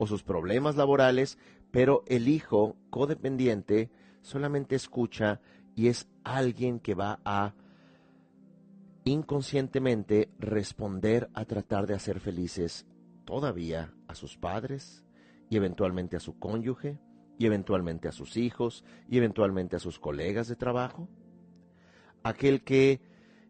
o 0.00 0.06
sus 0.06 0.22
problemas 0.22 0.76
laborales, 0.76 1.36
pero 1.70 2.04
el 2.06 2.26
hijo 2.26 2.74
codependiente 2.88 3.90
solamente 4.22 4.74
escucha 4.74 5.42
y 5.76 5.88
es 5.88 6.08
alguien 6.24 6.80
que 6.80 6.94
va 6.94 7.20
a 7.22 7.54
inconscientemente 9.04 10.30
responder 10.38 11.28
a 11.34 11.44
tratar 11.44 11.86
de 11.86 11.94
hacer 11.94 12.18
felices 12.18 12.86
todavía 13.26 13.92
a 14.08 14.14
sus 14.14 14.38
padres 14.38 15.04
y 15.50 15.58
eventualmente 15.58 16.16
a 16.16 16.20
su 16.20 16.38
cónyuge 16.38 16.98
y 17.38 17.44
eventualmente 17.44 18.08
a 18.08 18.12
sus 18.12 18.38
hijos 18.38 18.84
y 19.06 19.18
eventualmente 19.18 19.76
a 19.76 19.80
sus 19.80 19.98
colegas 19.98 20.48
de 20.48 20.56
trabajo. 20.56 21.10
Aquel 22.22 22.64
que 22.64 23.02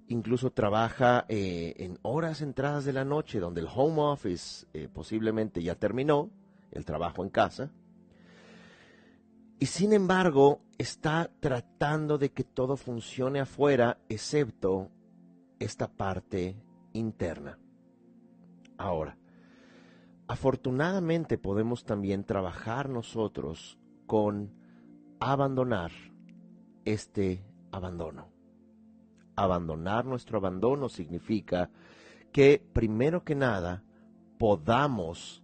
incluso 0.09 0.51
trabaja 0.51 1.27
eh, 1.29 1.75
en 1.77 1.97
horas 2.03 2.43
entradas 2.43 2.85
de 2.85 2.93
la 2.93 3.05
noche, 3.05 3.39
donde 3.39 3.61
el 3.61 3.69
home 3.73 4.03
office 4.03 4.67
eh, 4.73 4.89
posiblemente 4.93 5.63
ya 5.63 5.77
terminó, 5.77 6.31
el 6.73 6.85
trabajo 6.85 7.23
en 7.23 7.31
casa, 7.31 7.71
y 9.59 9.67
sin 9.67 9.93
embargo 9.93 10.63
está 10.79 11.31
tratando 11.39 12.17
de 12.17 12.33
que 12.33 12.45
todo 12.45 12.79
funcione 12.79 13.41
afuera, 13.41 13.99
excepto 14.09 14.91
esta 15.59 15.89
parte 15.89 16.57
interna. 16.95 17.59
Ahora, 18.79 19.19
afortunadamente 20.27 21.37
podemos 21.37 21.85
también 21.85 22.25
trabajar 22.25 22.89
nosotros 22.89 23.79
con 24.07 24.55
abandonar 25.21 25.93
este 26.87 27.45
abandono. 27.71 28.29
Abandonar 29.37 30.07
nuestro 30.07 30.39
abandono 30.39 30.89
significa 30.89 31.71
que 32.33 32.65
primero 32.73 33.23
que 33.25 33.35
nada 33.35 33.85
podamos 34.39 35.40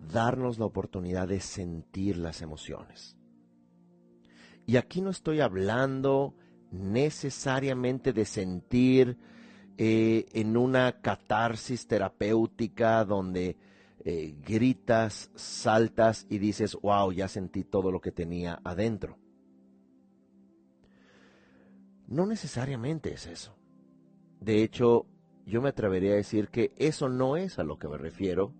darnos 0.00 0.58
la 0.58 0.64
oportunidad 0.64 1.28
de 1.28 1.40
sentir 1.40 2.16
las 2.16 2.42
emociones. 2.42 3.16
Y 4.66 4.76
aquí 4.76 5.00
no 5.00 5.10
estoy 5.10 5.40
hablando 5.40 6.34
necesariamente 6.70 8.12
de 8.12 8.24
sentir 8.24 9.18
eh, 9.76 10.26
en 10.32 10.56
una 10.56 11.00
catarsis 11.00 11.86
terapéutica 11.86 13.04
donde 13.04 13.56
eh, 14.04 14.34
gritas, 14.40 15.30
saltas 15.34 16.26
y 16.28 16.38
dices, 16.38 16.76
wow, 16.80 17.12
ya 17.12 17.28
sentí 17.28 17.64
todo 17.64 17.90
lo 17.90 18.00
que 18.00 18.12
tenía 18.12 18.60
adentro. 18.64 19.18
No 22.06 22.26
necesariamente 22.26 23.12
es 23.12 23.26
eso. 23.26 23.56
De 24.40 24.62
hecho, 24.62 25.06
yo 25.46 25.60
me 25.60 25.68
atrevería 25.68 26.12
a 26.12 26.16
decir 26.16 26.48
que 26.48 26.72
eso 26.76 27.08
no 27.08 27.36
es 27.36 27.58
a 27.58 27.64
lo 27.64 27.78
que 27.78 27.88
me 27.88 27.98
refiero 27.98 28.54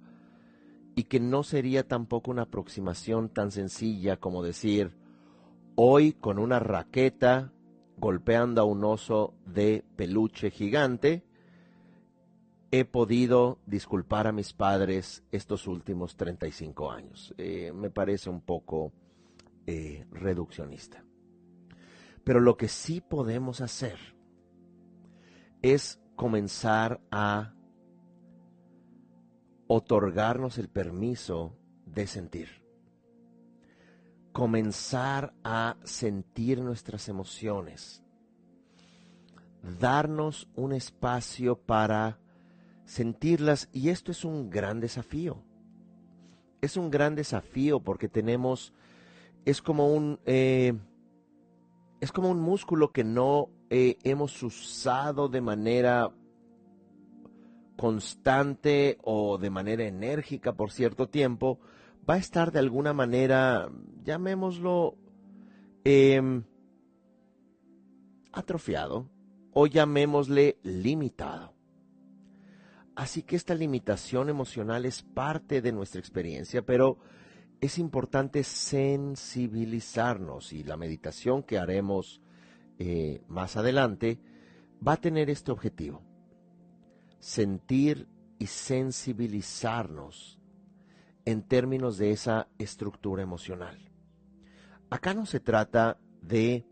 y 0.95 1.05
que 1.05 1.21
no 1.21 1.43
sería 1.43 1.87
tampoco 1.87 2.31
una 2.31 2.43
aproximación 2.43 3.29
tan 3.29 3.51
sencilla 3.51 4.19
como 4.19 4.43
decir, 4.43 4.93
hoy 5.75 6.13
con 6.13 6.39
una 6.39 6.59
raqueta 6.59 7.53
golpeando 7.97 8.61
a 8.63 8.65
un 8.65 8.83
oso 8.85 9.35
de 9.47 9.85
peluche 9.97 10.51
gigante, 10.51 11.23
he 12.71 12.85
podido 12.85 13.59
disculpar 13.67 14.27
a 14.27 14.33
mis 14.33 14.53
padres 14.53 15.23
estos 15.31 15.67
últimos 15.67 16.17
35 16.17 16.91
años. 16.91 17.35
Eh, 17.37 17.73
me 17.75 17.91
parece 17.91 18.31
un 18.31 18.41
poco 18.41 18.93
eh, 19.67 20.07
reduccionista. 20.13 21.05
Pero 22.25 22.41
lo 22.41 22.57
que 22.57 22.69
sí 22.69 23.01
podemos 23.01 23.61
hacer 23.61 23.99
es 25.63 26.01
comenzar 26.17 27.01
a 27.11 27.55
otorgarnos 29.73 30.59
el 30.59 30.69
permiso 30.69 31.57
de 31.87 32.09
sentir. 32.09 32.49
Comenzar 34.33 35.33
a 35.45 35.77
sentir 35.85 36.61
nuestras 36.61 37.09
emociones. 37.09 38.03
Darnos 39.79 40.49
un 40.57 40.73
espacio 40.73 41.57
para 41.57 42.19
sentirlas 42.85 43.69
y 43.73 43.91
esto 43.91 44.11
es 44.11 44.25
un 44.25 44.51
gran 44.51 44.81
desafío. 44.81 45.41
Es 46.61 46.77
un 46.77 46.91
gran 46.91 47.15
desafío 47.15 47.79
porque 47.79 48.09
tenemos, 48.09 48.73
es 49.45 49.63
como 49.63 49.95
un, 49.95 50.19
eh, 50.27 50.77
es 52.01 52.11
como 52.11 52.29
un 52.29 52.41
músculo 52.41 52.91
que 52.91 53.05
no 53.05 53.51
eh, 53.71 53.99
hemos 54.03 54.43
usado 54.43 55.29
de 55.29 55.41
manera 55.41 56.13
constante 57.81 58.99
o 59.05 59.39
de 59.39 59.49
manera 59.49 59.87
enérgica 59.87 60.53
por 60.53 60.71
cierto 60.71 61.09
tiempo, 61.09 61.61
va 62.07 62.17
a 62.17 62.19
estar 62.19 62.53
de 62.53 62.59
alguna 62.59 62.93
manera, 62.93 63.71
llamémoslo, 64.05 64.99
em, 65.85 66.43
atrofiado 68.33 69.09
o 69.55 69.67
llamémosle 69.67 70.59
limitado. 70.63 71.55
Así 72.97 73.23
que 73.23 73.37
esta 73.37 73.55
limitación 73.55 74.29
emocional 74.29 74.85
es 74.85 75.03
parte 75.03 75.63
de 75.63 75.73
nuestra 75.73 76.01
experiencia, 76.01 76.61
pero 76.61 76.99
es 77.63 77.79
importante 77.79 78.45
sensibilizarnos 78.45 80.53
y 80.53 80.65
la 80.65 80.77
meditación 80.77 81.43
que 81.43 81.57
haremos 81.57 82.21
eh, 82.79 83.23
más 83.27 83.57
adelante 83.57 84.21
va 84.87 84.93
a 84.93 85.01
tener 85.01 85.31
este 85.31 85.51
objetivo 85.51 86.10
sentir 87.21 88.09
y 88.39 88.47
sensibilizarnos 88.47 90.41
en 91.25 91.43
términos 91.43 91.99
de 91.99 92.11
esa 92.11 92.49
estructura 92.59 93.23
emocional. 93.23 93.79
Acá 94.89 95.15
no 95.15 95.27
se 95.27 95.39
trata 95.39 95.99
de 96.23 96.67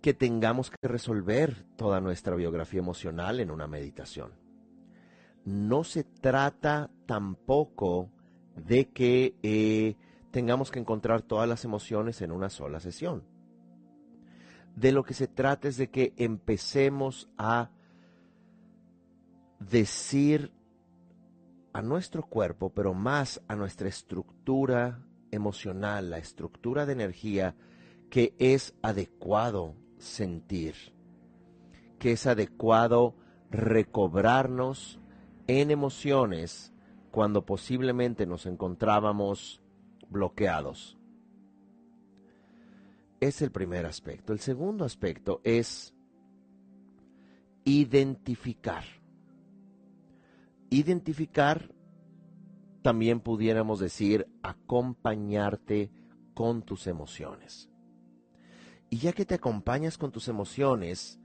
que 0.00 0.14
tengamos 0.14 0.70
que 0.70 0.88
resolver 0.88 1.66
toda 1.76 2.00
nuestra 2.00 2.36
biografía 2.36 2.78
emocional 2.78 3.40
en 3.40 3.50
una 3.50 3.66
meditación. 3.66 4.32
no 5.44 5.84
se 5.84 6.02
trata 6.02 6.90
tampoco 7.06 8.10
de 8.56 8.88
que 8.88 9.36
eh, 9.44 9.94
tengamos 10.32 10.72
que 10.72 10.80
encontrar 10.80 11.22
todas 11.22 11.48
las 11.48 11.64
emociones 11.64 12.20
en 12.20 12.32
una 12.32 12.50
sola 12.50 12.80
sesión. 12.80 13.22
De 14.76 14.92
lo 14.92 15.04
que 15.04 15.14
se 15.14 15.26
trata 15.26 15.68
es 15.68 15.78
de 15.78 15.88
que 15.88 16.12
empecemos 16.18 17.28
a 17.38 17.70
decir 19.58 20.52
a 21.72 21.80
nuestro 21.80 22.22
cuerpo, 22.22 22.70
pero 22.70 22.92
más 22.92 23.40
a 23.48 23.56
nuestra 23.56 23.88
estructura 23.88 25.02
emocional, 25.30 26.10
la 26.10 26.18
estructura 26.18 26.84
de 26.84 26.92
energía, 26.92 27.56
que 28.10 28.34
es 28.38 28.74
adecuado 28.82 29.74
sentir, 29.98 30.74
que 31.98 32.12
es 32.12 32.26
adecuado 32.26 33.16
recobrarnos 33.50 35.00
en 35.46 35.70
emociones 35.70 36.74
cuando 37.10 37.46
posiblemente 37.46 38.26
nos 38.26 38.44
encontrábamos 38.44 39.62
bloqueados. 40.10 40.98
Es 43.20 43.40
el 43.42 43.50
primer 43.50 43.86
aspecto. 43.86 44.32
El 44.32 44.40
segundo 44.40 44.84
aspecto 44.84 45.40
es 45.44 45.94
identificar. 47.64 48.84
Identificar, 50.70 51.74
también 52.82 53.20
pudiéramos 53.20 53.80
decir, 53.80 54.26
acompañarte 54.42 55.90
con 56.34 56.62
tus 56.62 56.86
emociones. 56.86 57.70
Y 58.90 58.98
ya 58.98 59.12
que 59.12 59.24
te 59.24 59.34
acompañas 59.34 59.98
con 59.98 60.12
tus 60.12 60.28
emociones, 60.28 61.18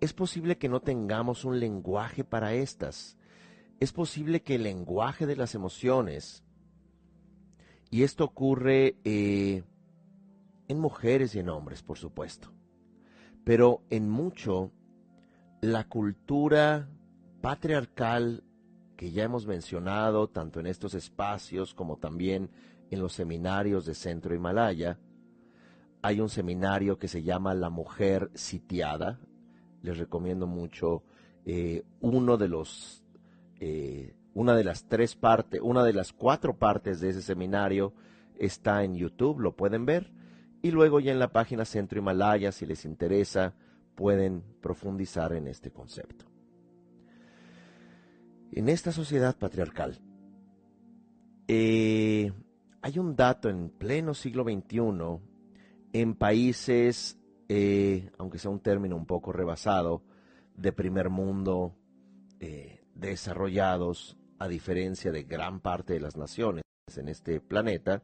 es 0.00 0.12
posible 0.12 0.58
que 0.58 0.68
no 0.68 0.80
tengamos 0.80 1.44
un 1.44 1.58
lenguaje 1.58 2.24
para 2.24 2.54
estas. 2.54 3.16
Es 3.80 3.92
posible 3.92 4.42
que 4.42 4.56
el 4.56 4.64
lenguaje 4.64 5.26
de 5.26 5.36
las 5.36 5.54
emociones, 5.54 6.44
y 7.90 8.02
esto 8.02 8.24
ocurre 8.24 8.96
eh, 9.04 9.64
en 10.68 10.78
mujeres 10.78 11.34
y 11.34 11.40
en 11.40 11.48
hombres, 11.48 11.82
por 11.82 11.98
supuesto, 11.98 12.50
pero 13.44 13.82
en 13.90 14.08
mucho 14.08 14.70
la 15.60 15.88
cultura 15.88 16.88
patriarcal 17.40 18.44
que 18.96 19.10
ya 19.10 19.24
hemos 19.24 19.46
mencionado, 19.46 20.28
tanto 20.28 20.60
en 20.60 20.66
estos 20.66 20.94
espacios 20.94 21.74
como 21.74 21.96
también 21.96 22.50
en 22.90 23.00
los 23.00 23.12
seminarios 23.12 23.84
de 23.84 23.94
Centro 23.94 24.34
Himalaya, 24.34 24.98
hay 26.02 26.20
un 26.20 26.28
seminario 26.28 26.98
que 26.98 27.08
se 27.08 27.22
llama 27.22 27.54
La 27.54 27.70
Mujer 27.70 28.30
Sitiada. 28.34 29.20
Les 29.82 29.98
recomiendo 29.98 30.46
mucho 30.46 31.04
eh, 31.44 31.84
uno 32.00 32.36
de 32.36 32.48
los, 32.48 33.04
eh, 33.60 34.14
una 34.34 34.54
de 34.54 34.64
las 34.64 34.84
tres 34.84 35.14
partes, 35.16 35.60
una 35.62 35.84
de 35.84 35.92
las 35.92 36.12
cuatro 36.12 36.56
partes 36.56 37.00
de 37.00 37.10
ese 37.10 37.22
seminario 37.22 37.94
está 38.36 38.82
en 38.84 38.96
YouTube, 38.96 39.40
lo 39.40 39.56
pueden 39.56 39.86
ver. 39.86 40.12
Y 40.62 40.70
luego 40.70 41.00
ya 41.00 41.12
en 41.12 41.18
la 41.18 41.32
página 41.32 41.64
Centro 41.64 41.98
Himalaya, 41.98 42.52
si 42.52 42.66
les 42.66 42.84
interesa, 42.84 43.54
pueden 43.96 44.42
profundizar 44.60 45.32
en 45.32 45.48
este 45.48 45.72
concepto. 45.72 46.24
En 48.52 48.68
esta 48.68 48.92
sociedad 48.92 49.36
patriarcal, 49.36 49.98
eh, 51.48 52.32
hay 52.80 52.98
un 52.98 53.16
dato 53.16 53.48
en 53.48 53.70
pleno 53.70 54.14
siglo 54.14 54.44
XXI, 54.44 55.20
en 55.92 56.14
países, 56.14 57.18
eh, 57.48 58.10
aunque 58.18 58.38
sea 58.38 58.50
un 58.50 58.60
término 58.60 58.96
un 58.96 59.06
poco 59.06 59.32
rebasado, 59.32 60.04
de 60.56 60.72
primer 60.72 61.10
mundo, 61.10 61.74
eh, 62.40 62.84
desarrollados, 62.94 64.16
a 64.38 64.48
diferencia 64.48 65.12
de 65.12 65.22
gran 65.22 65.60
parte 65.60 65.92
de 65.94 66.00
las 66.00 66.16
naciones 66.16 66.64
en 66.96 67.08
este 67.08 67.40
planeta, 67.40 68.02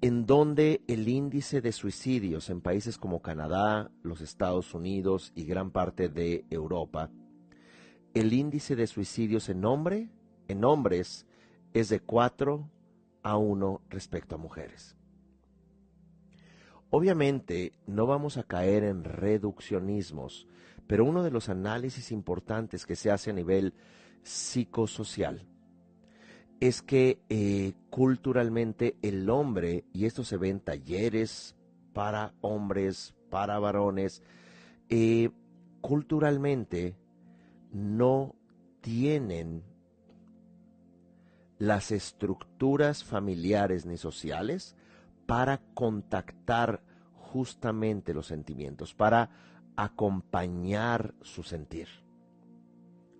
en 0.00 0.26
donde 0.26 0.82
el 0.86 1.08
índice 1.08 1.60
de 1.60 1.72
suicidios 1.72 2.50
en 2.50 2.60
países 2.60 2.98
como 2.98 3.22
Canadá, 3.22 3.90
los 4.02 4.20
Estados 4.20 4.74
Unidos 4.74 5.32
y 5.34 5.44
gran 5.44 5.70
parte 5.70 6.08
de 6.08 6.44
Europa 6.50 7.10
el 8.14 8.32
índice 8.32 8.76
de 8.76 8.86
suicidios 8.86 9.48
en 9.48 9.64
hombre, 9.64 10.08
en 10.48 10.64
hombres, 10.64 11.26
es 11.72 11.88
de 11.88 12.00
4 12.00 12.68
a 13.22 13.36
1 13.36 13.82
respecto 13.88 14.34
a 14.34 14.38
mujeres. 14.38 14.96
Obviamente 16.90 17.72
no 17.86 18.06
vamos 18.06 18.38
a 18.38 18.44
caer 18.44 18.84
en 18.84 19.04
reduccionismos, 19.04 20.46
pero 20.86 21.04
uno 21.04 21.22
de 21.22 21.30
los 21.30 21.48
análisis 21.48 22.10
importantes 22.10 22.86
que 22.86 22.96
se 22.96 23.10
hace 23.10 23.30
a 23.30 23.34
nivel 23.34 23.74
psicosocial 24.22 25.46
es 26.60 26.82
que 26.82 27.20
eh, 27.28 27.72
culturalmente 27.90 28.96
el 29.02 29.30
hombre, 29.30 29.84
y 29.92 30.06
esto 30.06 30.24
se 30.24 30.36
ve 30.36 30.48
en 30.48 30.60
talleres 30.60 31.54
para 31.92 32.34
hombres, 32.40 33.14
para 33.30 33.58
varones, 33.58 34.22
eh, 34.88 35.30
culturalmente 35.80 36.96
no 37.72 38.34
tienen 38.80 39.62
las 41.58 41.90
estructuras 41.90 43.04
familiares 43.04 43.84
ni 43.84 43.96
sociales 43.96 44.76
para 45.26 45.58
contactar 45.74 46.82
justamente 47.14 48.14
los 48.14 48.26
sentimientos, 48.26 48.94
para 48.94 49.30
acompañar 49.76 51.14
su 51.20 51.42
sentir. 51.42 51.88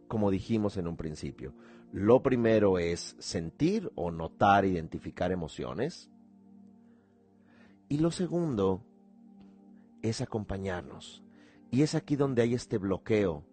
Como 0.08 0.30
dijimos 0.30 0.76
en 0.76 0.88
un 0.88 0.96
principio, 0.96 1.52
lo 1.92 2.22
primero 2.22 2.78
es 2.78 3.16
sentir 3.18 3.90
o 3.94 4.10
notar, 4.10 4.64
identificar 4.64 5.32
emociones. 5.32 6.10
Y 7.88 7.98
lo 7.98 8.10
segundo 8.10 8.82
es 10.02 10.20
acompañarnos. 10.20 11.22
Y 11.70 11.82
es 11.82 11.94
aquí 11.94 12.16
donde 12.16 12.42
hay 12.42 12.54
este 12.54 12.78
bloqueo 12.78 13.44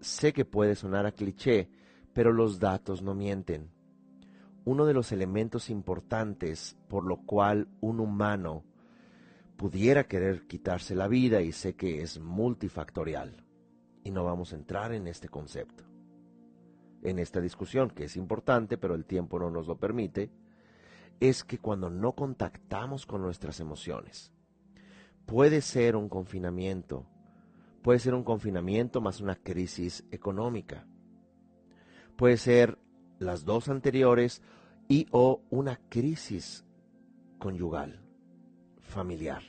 Sé 0.00 0.32
que 0.32 0.44
puede 0.44 0.74
sonar 0.74 1.06
a 1.06 1.12
cliché, 1.12 1.68
pero 2.12 2.32
los 2.32 2.58
datos 2.58 3.02
no 3.02 3.14
mienten. 3.14 3.70
Uno 4.64 4.84
de 4.84 4.94
los 4.94 5.12
elementos 5.12 5.70
importantes 5.70 6.76
por 6.88 7.04
lo 7.04 7.18
cual 7.24 7.68
un 7.80 8.00
humano 8.00 8.64
pudiera 9.56 10.06
querer 10.06 10.46
quitarse 10.46 10.94
la 10.94 11.08
vida, 11.08 11.40
y 11.40 11.52
sé 11.52 11.76
que 11.76 12.02
es 12.02 12.20
multifactorial, 12.20 13.42
y 14.04 14.10
no 14.10 14.22
vamos 14.24 14.52
a 14.52 14.56
entrar 14.56 14.92
en 14.92 15.06
este 15.06 15.28
concepto, 15.28 15.84
en 17.08 17.18
esta 17.18 17.40
discusión, 17.40 17.90
que 17.90 18.04
es 18.04 18.16
importante, 18.16 18.78
pero 18.78 18.94
el 18.94 19.04
tiempo 19.04 19.38
no 19.38 19.50
nos 19.50 19.66
lo 19.66 19.78
permite, 19.78 20.30
es 21.20 21.44
que 21.44 21.58
cuando 21.58 21.88
no 21.88 22.12
contactamos 22.12 23.06
con 23.06 23.22
nuestras 23.22 23.60
emociones, 23.60 24.32
puede 25.24 25.60
ser 25.60 25.96
un 25.96 26.08
confinamiento, 26.08 27.06
Puede 27.86 28.00
ser 28.00 28.14
un 28.14 28.24
confinamiento 28.24 29.00
más 29.00 29.20
una 29.20 29.36
crisis 29.36 30.02
económica. 30.10 30.88
Puede 32.16 32.36
ser 32.36 32.80
las 33.20 33.44
dos 33.44 33.68
anteriores 33.68 34.42
y 34.88 35.06
o 35.12 35.44
una 35.50 35.78
crisis 35.88 36.64
conyugal, 37.38 38.02
familiar. 38.80 39.44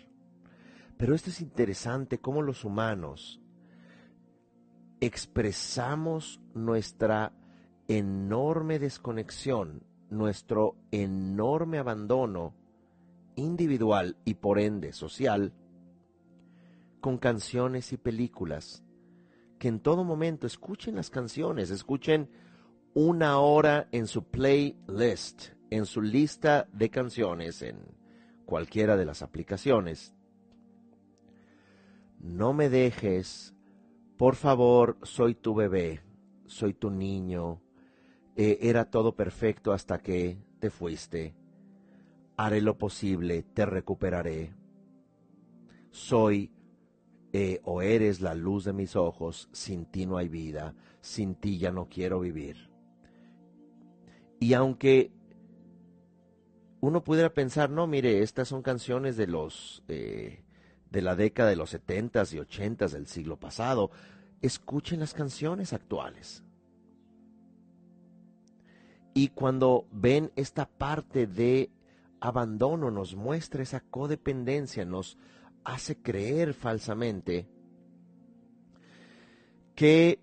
Pero 0.98 1.16
esto 1.16 1.32
es 1.32 1.42
interesante 1.42 2.20
cómo 2.20 2.44
los 2.44 2.64
humanos 2.64 3.42
expresamos 5.00 6.40
nuestra 6.54 7.34
enorme 7.88 8.80
desconexión, 8.80 9.84
nuestro 10.10 10.76
enorme 10.92 11.78
abandono 11.78 12.54
individual 13.36 14.18
y 14.26 14.36
por 14.36 14.60
ende 14.60 14.94
social 14.94 15.54
con 17.00 17.18
canciones 17.18 17.94
y 17.94 17.98
películas. 17.98 18.84
Que 19.60 19.70
en 19.70 19.80
todo 19.80 20.04
momento 20.04 20.46
escuchen 20.46 20.96
las 20.96 21.10
canciones, 21.10 21.72
escuchen 21.72 22.30
una 22.94 23.40
hora 23.40 23.88
en 23.92 24.08
su 24.08 24.24
playlist, 24.24 25.50
en 25.70 25.86
su 25.86 26.02
lista 26.02 26.68
de 26.74 26.90
canciones, 26.90 27.62
en 27.62 27.78
cualquiera 28.46 28.98
de 28.98 29.06
las 29.06 29.22
aplicaciones. 29.22 30.14
No 32.20 32.54
me 32.54 32.70
dejes, 32.70 33.54
por 34.18 34.36
favor, 34.36 34.98
soy 35.04 35.36
tu 35.36 35.54
bebé, 35.54 36.02
soy 36.46 36.74
tu 36.74 36.90
niño, 36.90 37.62
eh, 38.38 38.60
era 38.62 38.86
todo 38.86 39.16
perfecto 39.16 39.74
hasta 39.74 39.98
que 39.98 40.38
te 40.60 40.70
fuiste. 40.70 41.34
Haré 42.38 42.62
lo 42.62 42.78
posible, 42.78 43.42
te 43.42 43.66
recuperaré. 43.66 44.54
Soy 45.90 46.52
eh, 47.34 47.60
o 47.64 47.82
eres 47.82 48.22
la 48.22 48.36
luz 48.36 48.64
de 48.64 48.74
mis 48.74 48.96
ojos, 48.96 49.50
sin 49.52 49.86
ti 49.88 50.06
no 50.06 50.18
hay 50.18 50.30
vida, 50.30 50.76
sin 51.02 51.34
ti 51.34 51.58
ya 51.58 51.72
no 51.72 51.90
quiero 51.90 52.20
vivir. 52.20 52.70
Y 54.40 54.54
aunque 54.54 55.12
uno 56.80 57.04
pudiera 57.04 57.34
pensar, 57.34 57.72
no, 57.72 57.88
mire, 57.88 58.22
estas 58.22 58.50
son 58.50 58.62
canciones 58.62 59.18
de 59.18 59.26
los 59.26 59.84
eh, 59.88 60.44
de 60.92 61.02
la 61.02 61.16
década 61.16 61.50
de 61.50 61.56
los 61.56 61.72
setentas 61.72 62.34
y 62.34 62.40
ochentas 62.40 62.92
del 62.92 63.08
siglo 63.08 63.38
pasado, 63.40 63.90
escuchen 64.42 65.00
las 65.00 65.16
canciones 65.16 65.74
actuales. 65.74 66.44
Y 69.18 69.30
cuando 69.30 69.88
ven 69.92 70.32
esta 70.36 70.70
parte 70.70 71.26
de 71.26 71.72
abandono, 72.20 72.92
nos 72.92 73.16
muestra 73.16 73.64
esa 73.64 73.80
codependencia, 73.80 74.86
nos 74.86 75.18
hace 75.64 76.00
creer 76.00 76.54
falsamente 76.54 77.50
que 79.74 80.22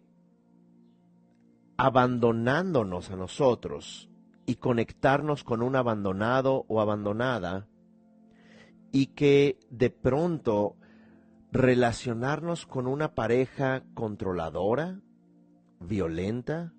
abandonándonos 1.77 3.11
a 3.11 3.17
nosotros 3.17 4.09
y 4.47 4.55
conectarnos 4.55 5.43
con 5.43 5.61
un 5.61 5.75
abandonado 5.75 6.65
o 6.69 6.81
abandonada, 6.81 7.67
y 8.93 9.07
que 9.07 9.59
de 9.71 9.91
pronto 9.91 10.77
relacionarnos 11.51 12.65
con 12.65 12.87
una 12.87 13.17
pareja 13.17 13.83
controladora, 13.95 15.01
violenta, 15.81 16.73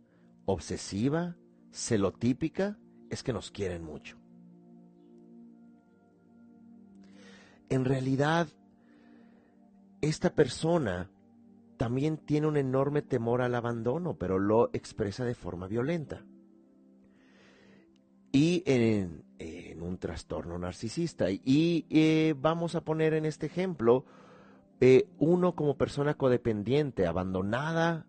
obsesiva, 0.45 1.36
celotípica, 1.75 2.77
es 3.09 3.21
que 3.21 3.33
nos 3.33 3.51
quieren 3.51 3.83
mucho. 3.83 4.17
En 7.69 7.83
realidad, 7.83 8.47
esta 10.01 10.33
persona 10.33 11.09
también 11.77 12.17
tiene 12.17 12.47
un 12.47 12.55
enorme 12.55 13.01
temor 13.01 13.41
al 13.41 13.55
abandono, 13.55 14.17
pero 14.17 14.39
lo 14.39 14.69
expresa 14.71 15.25
de 15.25 15.35
forma 15.35 15.67
violenta. 15.67 16.23
Y 18.31 18.63
en, 18.65 19.23
un 19.81 19.97
trastorno 19.97 20.57
narcisista. 20.57 21.29
Y 21.29 21.85
eh, 21.89 22.33
vamos 22.39 22.75
a 22.75 22.81
poner 22.81 23.13
en 23.13 23.25
este 23.25 23.45
ejemplo, 23.47 24.05
eh, 24.79 25.07
uno 25.19 25.55
como 25.55 25.77
persona 25.77 26.15
codependiente, 26.15 27.05
abandonada, 27.05 28.07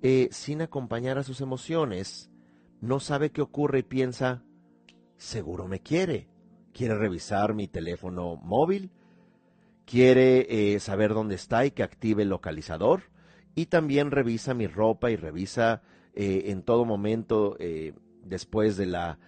eh, 0.00 0.28
sin 0.32 0.62
acompañar 0.62 1.18
a 1.18 1.22
sus 1.22 1.40
emociones, 1.40 2.31
no 2.82 3.00
sabe 3.00 3.30
qué 3.30 3.40
ocurre 3.40 3.78
y 3.78 3.82
piensa, 3.84 4.42
seguro 5.16 5.66
me 5.66 5.80
quiere, 5.80 6.28
quiere 6.74 6.94
revisar 6.94 7.54
mi 7.54 7.68
teléfono 7.68 8.36
móvil, 8.36 8.90
quiere 9.86 10.78
saber 10.80 11.14
dónde 11.14 11.36
está 11.36 11.64
y 11.64 11.70
que 11.70 11.82
active 11.82 12.24
el 12.24 12.28
localizador, 12.28 13.04
y 13.54 13.66
también 13.66 14.10
revisa 14.10 14.52
mi 14.52 14.66
ropa 14.66 15.10
y 15.10 15.16
revisa 15.16 15.82
en 16.14 16.62
todo 16.62 16.84
momento 16.84 17.56
después 18.24 18.76
de 18.76 18.86
la 18.86 19.18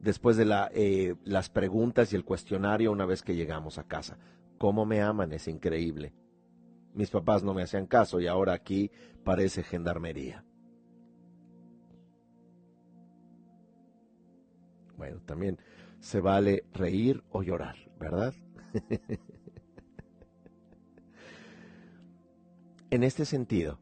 después 0.00 0.36
de 0.36 0.44
la, 0.44 0.70
eh, 0.72 1.16
las 1.24 1.50
preguntas 1.50 2.12
y 2.12 2.16
el 2.16 2.24
cuestionario 2.24 2.92
una 2.92 3.06
vez 3.06 3.22
que 3.22 3.34
llegamos 3.34 3.78
a 3.78 3.84
casa. 3.84 4.18
¿Cómo 4.58 4.86
me 4.86 5.02
aman? 5.02 5.32
Es 5.32 5.48
increíble. 5.48 6.14
Mis 6.94 7.10
papás 7.10 7.42
no 7.42 7.52
me 7.52 7.62
hacían 7.62 7.86
caso 7.86 8.20
y 8.20 8.26
ahora 8.26 8.54
aquí 8.54 8.90
parece 9.24 9.62
gendarmería. 9.62 10.44
Bueno, 14.96 15.20
también 15.26 15.58
se 16.00 16.20
vale 16.20 16.64
reír 16.72 17.22
o 17.30 17.42
llorar, 17.42 17.76
¿verdad? 17.98 18.34
en 22.90 23.02
este 23.02 23.24
sentido, 23.24 23.78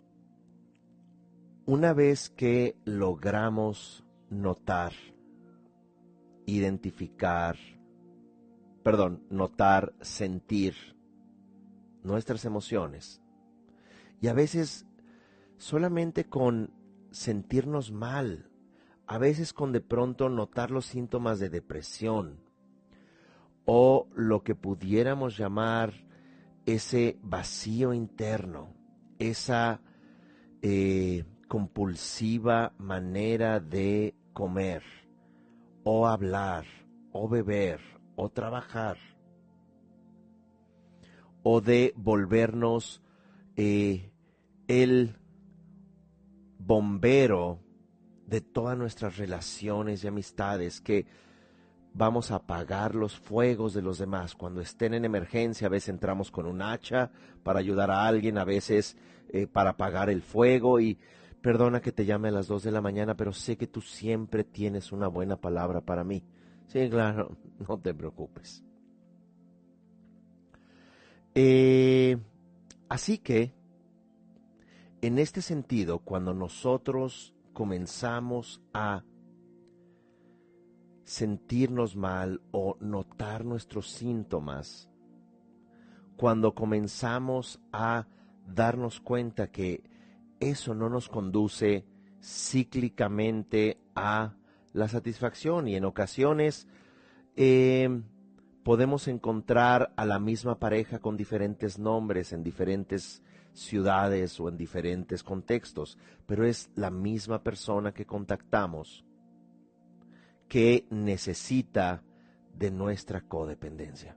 una 1.66 1.92
vez 1.92 2.30
que 2.30 2.76
logramos 2.84 4.04
notar 4.30 4.92
identificar, 6.46 7.56
perdón, 8.82 9.24
notar, 9.30 9.94
sentir 10.00 10.74
nuestras 12.02 12.44
emociones. 12.44 13.22
Y 14.20 14.28
a 14.28 14.34
veces 14.34 14.86
solamente 15.56 16.24
con 16.24 16.72
sentirnos 17.10 17.92
mal, 17.92 18.50
a 19.06 19.18
veces 19.18 19.52
con 19.52 19.72
de 19.72 19.80
pronto 19.80 20.28
notar 20.28 20.70
los 20.70 20.86
síntomas 20.86 21.38
de 21.38 21.50
depresión 21.50 22.40
o 23.64 24.08
lo 24.14 24.42
que 24.42 24.54
pudiéramos 24.54 25.36
llamar 25.36 25.92
ese 26.66 27.18
vacío 27.22 27.92
interno, 27.92 28.74
esa 29.18 29.80
eh, 30.62 31.24
compulsiva 31.48 32.72
manera 32.78 33.60
de 33.60 34.14
comer 34.32 34.82
o 35.84 36.06
hablar, 36.06 36.64
o 37.12 37.28
beber, 37.28 37.80
o 38.16 38.30
trabajar, 38.30 38.96
o 41.42 41.60
de 41.60 41.92
volvernos 41.96 43.02
eh, 43.56 44.10
el 44.66 45.16
bombero 46.58 47.63
de 48.26 48.40
todas 48.40 48.76
nuestras 48.76 49.16
relaciones 49.16 50.04
y 50.04 50.08
amistades, 50.08 50.80
que 50.80 51.06
vamos 51.92 52.30
a 52.30 52.36
apagar 52.36 52.94
los 52.94 53.16
fuegos 53.18 53.74
de 53.74 53.82
los 53.82 53.98
demás. 53.98 54.34
Cuando 54.34 54.60
estén 54.60 54.94
en 54.94 55.04
emergencia, 55.04 55.66
a 55.66 55.70
veces 55.70 55.90
entramos 55.90 56.30
con 56.30 56.46
un 56.46 56.62
hacha 56.62 57.10
para 57.42 57.60
ayudar 57.60 57.90
a 57.90 58.06
alguien, 58.06 58.38
a 58.38 58.44
veces 58.44 58.96
eh, 59.28 59.46
para 59.46 59.70
apagar 59.70 60.10
el 60.10 60.22
fuego 60.22 60.80
y 60.80 60.98
Perdona 61.44 61.82
que 61.82 61.92
te 61.92 62.06
llame 62.06 62.28
a 62.28 62.30
las 62.30 62.46
dos 62.46 62.62
de 62.62 62.70
la 62.70 62.80
mañana, 62.80 63.18
pero 63.18 63.30
sé 63.34 63.58
que 63.58 63.66
tú 63.66 63.82
siempre 63.82 64.44
tienes 64.44 64.92
una 64.92 65.08
buena 65.08 65.36
palabra 65.36 65.82
para 65.82 66.02
mí. 66.02 66.24
Sí, 66.68 66.88
claro, 66.88 67.36
no 67.68 67.78
te 67.78 67.92
preocupes. 67.92 68.64
Eh, 71.34 72.16
así 72.88 73.18
que, 73.18 73.52
en 75.02 75.18
este 75.18 75.42
sentido, 75.42 75.98
cuando 75.98 76.32
nosotros 76.32 77.33
comenzamos 77.54 78.60
a 78.74 79.04
sentirnos 81.04 81.96
mal 81.96 82.42
o 82.50 82.76
notar 82.80 83.44
nuestros 83.44 83.90
síntomas, 83.90 84.90
cuando 86.16 86.54
comenzamos 86.54 87.60
a 87.72 88.06
darnos 88.46 89.00
cuenta 89.00 89.50
que 89.50 89.82
eso 90.40 90.74
no 90.74 90.88
nos 90.90 91.08
conduce 91.08 91.86
cíclicamente 92.20 93.78
a 93.94 94.34
la 94.72 94.88
satisfacción 94.88 95.68
y 95.68 95.76
en 95.76 95.84
ocasiones 95.84 96.66
eh, 97.36 98.02
podemos 98.62 99.08
encontrar 99.08 99.92
a 99.96 100.04
la 100.04 100.18
misma 100.18 100.58
pareja 100.58 100.98
con 100.98 101.16
diferentes 101.16 101.78
nombres 101.78 102.32
en 102.32 102.42
diferentes 102.42 103.22
ciudades 103.54 104.38
o 104.40 104.48
en 104.48 104.58
diferentes 104.58 105.22
contextos, 105.22 105.96
pero 106.26 106.44
es 106.44 106.70
la 106.74 106.90
misma 106.90 107.42
persona 107.42 107.94
que 107.94 108.04
contactamos 108.04 109.04
que 110.48 110.86
necesita 110.90 112.02
de 112.52 112.70
nuestra 112.70 113.22
codependencia. 113.22 114.16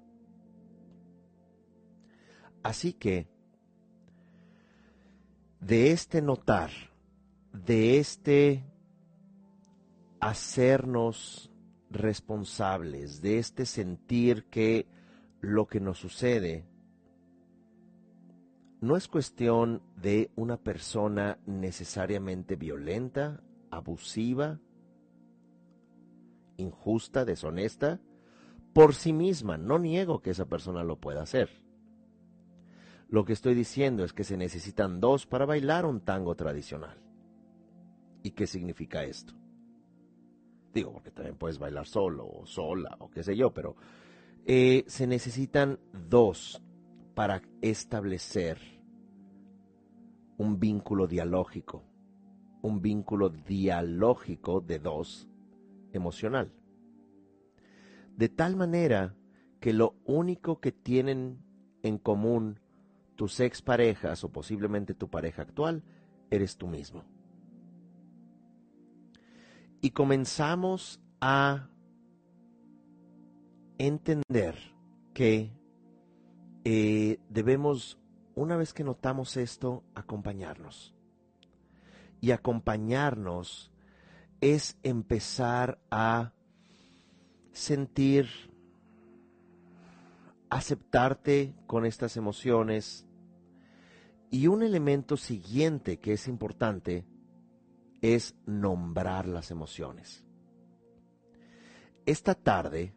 Así 2.62 2.93
que 2.93 3.28
de 5.60 5.91
este 5.91 6.21
notar, 6.21 6.71
de 7.54 7.97
este 7.97 8.63
hacernos 10.19 11.52
responsables, 11.89 13.21
de 13.21 13.39
este 13.39 13.65
sentir 13.65 14.45
que 14.45 14.88
lo 15.39 15.67
que 15.67 15.80
nos 15.80 16.00
sucede 16.00 16.66
no 18.80 18.96
es 18.96 19.08
cuestión 19.08 19.82
de 19.96 20.30
una 20.36 20.58
persona 20.58 21.40
necesariamente 21.46 22.56
violenta, 22.56 23.42
abusiva, 23.72 24.60
injusta, 26.58 27.26
deshonesta, 27.26 28.00
por 28.74 28.94
sí 28.94 29.13
misma. 29.13 29.58
No 29.58 29.80
niego 29.80 30.22
que 30.22 30.30
esa 30.30 30.46
persona 30.46 30.84
lo 30.84 31.00
pueda 31.00 31.24
hacer. 31.24 31.50
Lo 33.10 33.26
que 33.26 33.34
estoy 33.34 33.56
diciendo 33.56 34.04
es 34.04 34.13
que 34.13 34.24
se 34.24 34.38
necesitan 34.38 35.00
dos 35.00 35.26
para 35.26 35.46
bailar 35.46 35.86
un 35.86 36.02
tango 36.02 36.36
tradicional. 36.36 36.98
¿Y 38.22 38.32
qué 38.32 38.46
significa 38.46 39.04
esto? 39.04 39.34
Digo, 40.74 40.92
porque 40.92 41.12
también 41.12 41.38
puedes 41.38 41.58
bailar 41.58 41.88
solo 41.88 42.28
o 42.28 42.46
sola 42.46 42.96
o 43.00 43.10
qué 43.10 43.24
sé 43.24 43.36
yo, 43.36 43.54
pero 43.54 43.76
eh, 44.46 44.84
se 44.88 45.08
necesitan 45.08 45.80
dos 46.10 46.62
para 47.17 47.41
establecer 47.63 48.60
un 50.38 50.60
vínculo 50.60 51.08
dialógico, 51.08 51.84
un 52.62 52.80
vínculo 52.80 53.30
dialógico 53.30 54.62
de 54.62 54.77
dos 54.77 55.27
emocional. 55.93 56.53
De 58.15 58.30
tal 58.30 58.56
manera 58.56 59.15
que 59.60 59.73
lo 59.73 59.95
único 60.06 60.60
que 60.60 60.71
tienen 60.71 61.39
en 61.82 61.97
común 61.97 62.60
tus 63.15 63.39
exparejas 63.39 64.23
o 64.23 64.32
posiblemente 64.32 64.93
tu 64.93 65.10
pareja 65.10 65.41
actual, 65.41 65.84
eres 66.30 66.56
tú 66.56 66.67
mismo. 66.67 67.03
Y 69.82 69.89
comenzamos 69.89 71.01
a 71.19 71.67
entender 73.80 74.53
que 75.15 75.58
eh, 76.69 77.21
debemos, 77.30 77.97
una 78.36 78.58
vez 78.58 78.73
que 78.73 78.84
notamos 78.84 79.38
esto, 79.38 79.86
acompañarnos. 79.95 80.93
Y 82.19 82.32
acompañarnos 82.32 83.71
es 84.41 84.77
empezar 84.84 85.80
a 85.89 86.34
sentir, 87.53 88.27
aceptarte 90.49 91.56
con 91.67 91.86
estas 91.86 92.17
emociones. 92.17 93.06
Y 94.30 94.47
un 94.47 94.62
elemento 94.62 95.15
siguiente 95.15 95.99
que 95.99 96.12
es 96.12 96.27
importante 96.27 97.06
es 98.01 98.36
nombrar 98.45 99.25
las 99.25 99.51
emociones. 99.51 100.25
Esta 102.06 102.36
tarde 102.36 102.93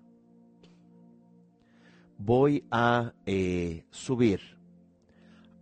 voy 2.20 2.66
a 2.70 3.14
eh, 3.24 3.86
subir 3.90 4.40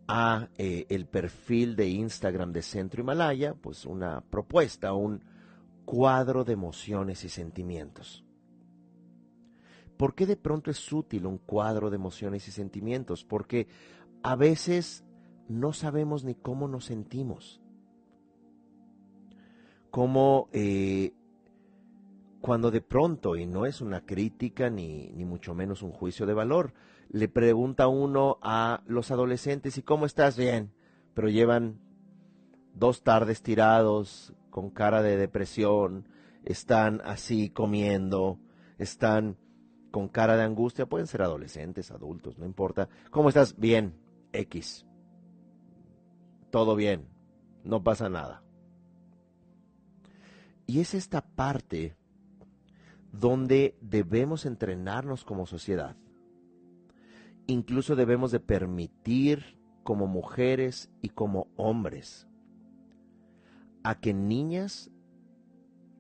a 0.08 0.48
eh, 0.58 0.86
el 0.88 1.06
perfil 1.06 1.76
de 1.76 1.88
Instagram 1.88 2.52
de 2.52 2.62
Centro 2.62 3.00
Himalaya, 3.00 3.54
pues 3.54 3.86
una 3.86 4.22
propuesta, 4.22 4.92
un 4.92 5.22
cuadro 5.84 6.44
de 6.44 6.54
emociones 6.54 7.22
y 7.22 7.28
sentimientos. 7.28 8.24
¿Por 9.96 10.14
qué 10.14 10.26
de 10.26 10.36
pronto 10.36 10.70
es 10.70 10.92
útil 10.92 11.26
un 11.26 11.38
cuadro 11.38 11.90
de 11.90 11.96
emociones 11.96 12.48
y 12.48 12.50
sentimientos? 12.50 13.24
Porque 13.24 13.68
a 14.22 14.34
veces 14.34 15.04
no 15.48 15.72
sabemos 15.72 16.24
ni 16.24 16.34
cómo 16.34 16.66
nos 16.66 16.86
sentimos. 16.86 17.60
Cómo 19.90 20.48
eh, 20.52 21.12
cuando 22.40 22.70
de 22.70 22.80
pronto, 22.80 23.36
y 23.36 23.46
no 23.46 23.66
es 23.66 23.80
una 23.80 24.04
crítica 24.04 24.70
ni, 24.70 25.10
ni 25.12 25.24
mucho 25.24 25.54
menos 25.54 25.82
un 25.82 25.92
juicio 25.92 26.26
de 26.26 26.34
valor, 26.34 26.72
le 27.10 27.28
pregunta 27.28 27.88
uno 27.88 28.38
a 28.42 28.82
los 28.86 29.10
adolescentes, 29.10 29.78
¿y 29.78 29.82
cómo 29.82 30.06
estás? 30.06 30.36
Bien, 30.36 30.72
pero 31.14 31.28
llevan 31.28 31.80
dos 32.74 33.02
tardes 33.02 33.42
tirados 33.42 34.34
con 34.50 34.70
cara 34.70 35.02
de 35.02 35.16
depresión, 35.16 36.08
están 36.44 37.00
así 37.04 37.50
comiendo, 37.50 38.38
están 38.78 39.36
con 39.90 40.08
cara 40.08 40.36
de 40.36 40.44
angustia, 40.44 40.86
pueden 40.86 41.06
ser 41.06 41.22
adolescentes, 41.22 41.90
adultos, 41.90 42.38
no 42.38 42.46
importa. 42.46 42.88
¿Cómo 43.10 43.30
estás? 43.30 43.58
Bien, 43.58 43.94
X. 44.32 44.86
Todo 46.50 46.76
bien, 46.76 47.08
no 47.64 47.82
pasa 47.82 48.08
nada. 48.08 48.42
Y 50.66 50.80
es 50.80 50.94
esta 50.94 51.22
parte 51.22 51.96
donde 53.12 53.76
debemos 53.80 54.46
entrenarnos 54.46 55.24
como 55.24 55.46
sociedad. 55.46 55.96
Incluso 57.46 57.96
debemos 57.96 58.30
de 58.30 58.40
permitir 58.40 59.58
como 59.82 60.06
mujeres 60.06 60.90
y 61.00 61.08
como 61.08 61.48
hombres 61.56 62.28
a 63.82 63.98
que 64.00 64.12
niñas 64.12 64.90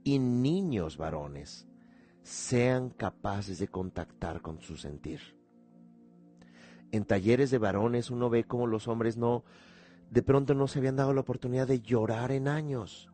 y 0.04 0.18
niños 0.18 0.98
varones 0.98 1.66
sean 2.22 2.90
capaces 2.90 3.58
de 3.58 3.68
contactar 3.68 4.42
con 4.42 4.60
su 4.60 4.76
sentir. 4.76 5.20
En 6.92 7.04
talleres 7.04 7.50
de 7.50 7.58
varones 7.58 8.10
uno 8.10 8.28
ve 8.28 8.44
como 8.44 8.66
los 8.66 8.88
hombres 8.88 9.16
no, 9.16 9.44
de 10.10 10.22
pronto 10.22 10.54
no 10.54 10.68
se 10.68 10.78
habían 10.78 10.96
dado 10.96 11.14
la 11.14 11.22
oportunidad 11.22 11.66
de 11.66 11.80
llorar 11.80 12.32
en 12.32 12.48
años. 12.48 13.10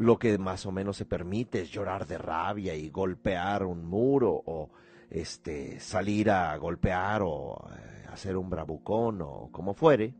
Lo 0.00 0.18
que 0.18 0.38
más 0.38 0.64
o 0.64 0.72
menos 0.72 0.96
se 0.96 1.04
permite 1.04 1.60
es 1.60 1.70
llorar 1.70 2.06
de 2.06 2.16
rabia 2.16 2.74
y 2.74 2.88
golpear 2.88 3.64
un 3.66 3.84
muro 3.84 4.32
o 4.32 4.70
este 5.10 5.78
salir 5.78 6.30
a 6.30 6.56
golpear 6.56 7.20
o 7.22 7.68
eh, 7.70 8.06
hacer 8.10 8.38
un 8.38 8.48
bravucón 8.48 9.20
o 9.20 9.50
como 9.52 9.74
fuere, 9.74 10.14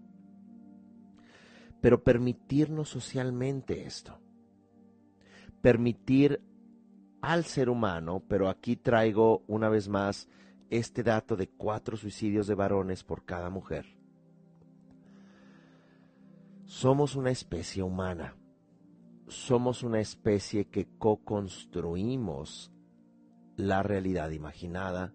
pero 1.80 2.04
permitirnos 2.04 2.90
socialmente 2.90 3.86
esto. 3.86 4.18
Permitir 5.62 6.42
al 7.22 7.44
ser 7.44 7.70
humano, 7.70 8.22
pero 8.28 8.50
aquí 8.50 8.76
traigo 8.76 9.44
una 9.46 9.70
vez 9.70 9.88
más 9.88 10.28
este 10.68 11.02
dato 11.02 11.36
de 11.36 11.48
cuatro 11.48 11.96
suicidios 11.96 12.46
de 12.46 12.54
varones 12.54 13.02
por 13.02 13.24
cada 13.24 13.48
mujer. 13.48 13.86
Somos 16.66 17.16
una 17.16 17.30
especie 17.30 17.82
humana 17.82 18.36
somos 19.30 19.82
una 19.84 20.00
especie 20.00 20.66
que 20.66 20.88
co-construimos 20.98 22.72
la 23.56 23.82
realidad 23.82 24.30
imaginada 24.30 25.14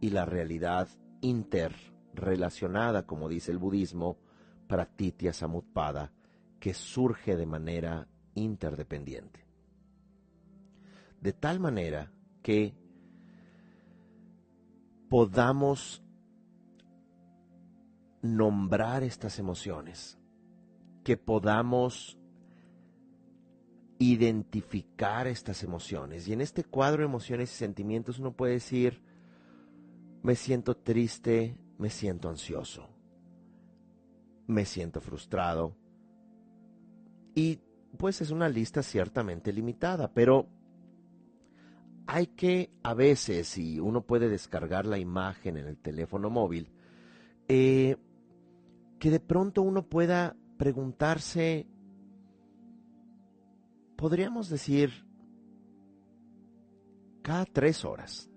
y 0.00 0.10
la 0.10 0.26
realidad 0.26 0.88
interrelacionada, 1.22 3.06
como 3.06 3.28
dice 3.28 3.52
el 3.52 3.58
budismo, 3.58 4.18
Pratitya 4.66 5.32
Samutpada, 5.32 6.12
que 6.60 6.74
surge 6.74 7.36
de 7.36 7.46
manera 7.46 8.06
interdependiente. 8.34 9.46
De 11.20 11.32
tal 11.32 11.58
manera 11.58 12.12
que 12.42 12.74
podamos 15.08 16.02
nombrar 18.20 19.02
estas 19.02 19.38
emociones, 19.38 20.18
que 21.02 21.16
podamos 21.16 22.18
identificar 23.98 25.26
estas 25.26 25.62
emociones. 25.62 26.28
Y 26.28 26.32
en 26.32 26.40
este 26.40 26.64
cuadro 26.64 27.04
emociones 27.04 27.52
y 27.52 27.56
sentimientos 27.56 28.18
uno 28.18 28.32
puede 28.32 28.54
decir, 28.54 29.02
me 30.22 30.34
siento 30.34 30.76
triste, 30.76 31.56
me 31.78 31.90
siento 31.90 32.28
ansioso, 32.28 32.88
me 34.46 34.64
siento 34.64 35.00
frustrado. 35.00 35.76
Y 37.34 37.60
pues 37.96 38.20
es 38.20 38.30
una 38.30 38.48
lista 38.48 38.82
ciertamente 38.82 39.52
limitada, 39.52 40.12
pero 40.12 40.48
hay 42.06 42.26
que 42.28 42.70
a 42.82 42.94
veces, 42.94 43.56
y 43.58 43.80
uno 43.80 44.02
puede 44.02 44.28
descargar 44.28 44.86
la 44.86 44.98
imagen 44.98 45.56
en 45.56 45.66
el 45.66 45.76
teléfono 45.76 46.30
móvil, 46.30 46.70
eh, 47.48 47.96
que 48.98 49.10
de 49.10 49.20
pronto 49.20 49.62
uno 49.62 49.86
pueda 49.86 50.36
preguntarse 50.56 51.66
podríamos 53.96 54.48
decir 54.48 55.06
cada 57.22 57.46
tres 57.46 57.84
horas, 57.84 58.30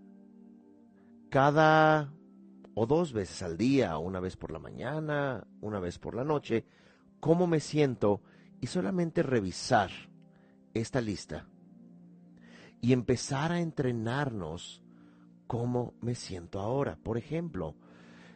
cada 1.30 2.14
o 2.74 2.86
dos 2.86 3.12
veces 3.12 3.42
al 3.42 3.58
día, 3.58 3.98
una 3.98 4.20
vez 4.20 4.38
por 4.38 4.52
la 4.52 4.60
mañana, 4.60 5.48
una 5.62 5.80
vez 5.80 6.00
por 6.00 6.16
la 6.16 6.24
noche, 6.24 6.66
cómo 7.20 7.48
me 7.48 7.60
siento 7.60 8.22
y 8.62 8.68
solamente 8.68 9.24
revisar 9.24 9.90
esta 10.74 11.02
lista 11.02 11.48
y 12.80 12.94
empezar 12.94 13.52
a 13.52 13.60
entrenarnos 13.60 14.84
cómo 15.48 15.96
me 16.02 16.16
siento 16.16 16.60
ahora. 16.60 16.98
Por 17.02 17.18
ejemplo, 17.18 17.76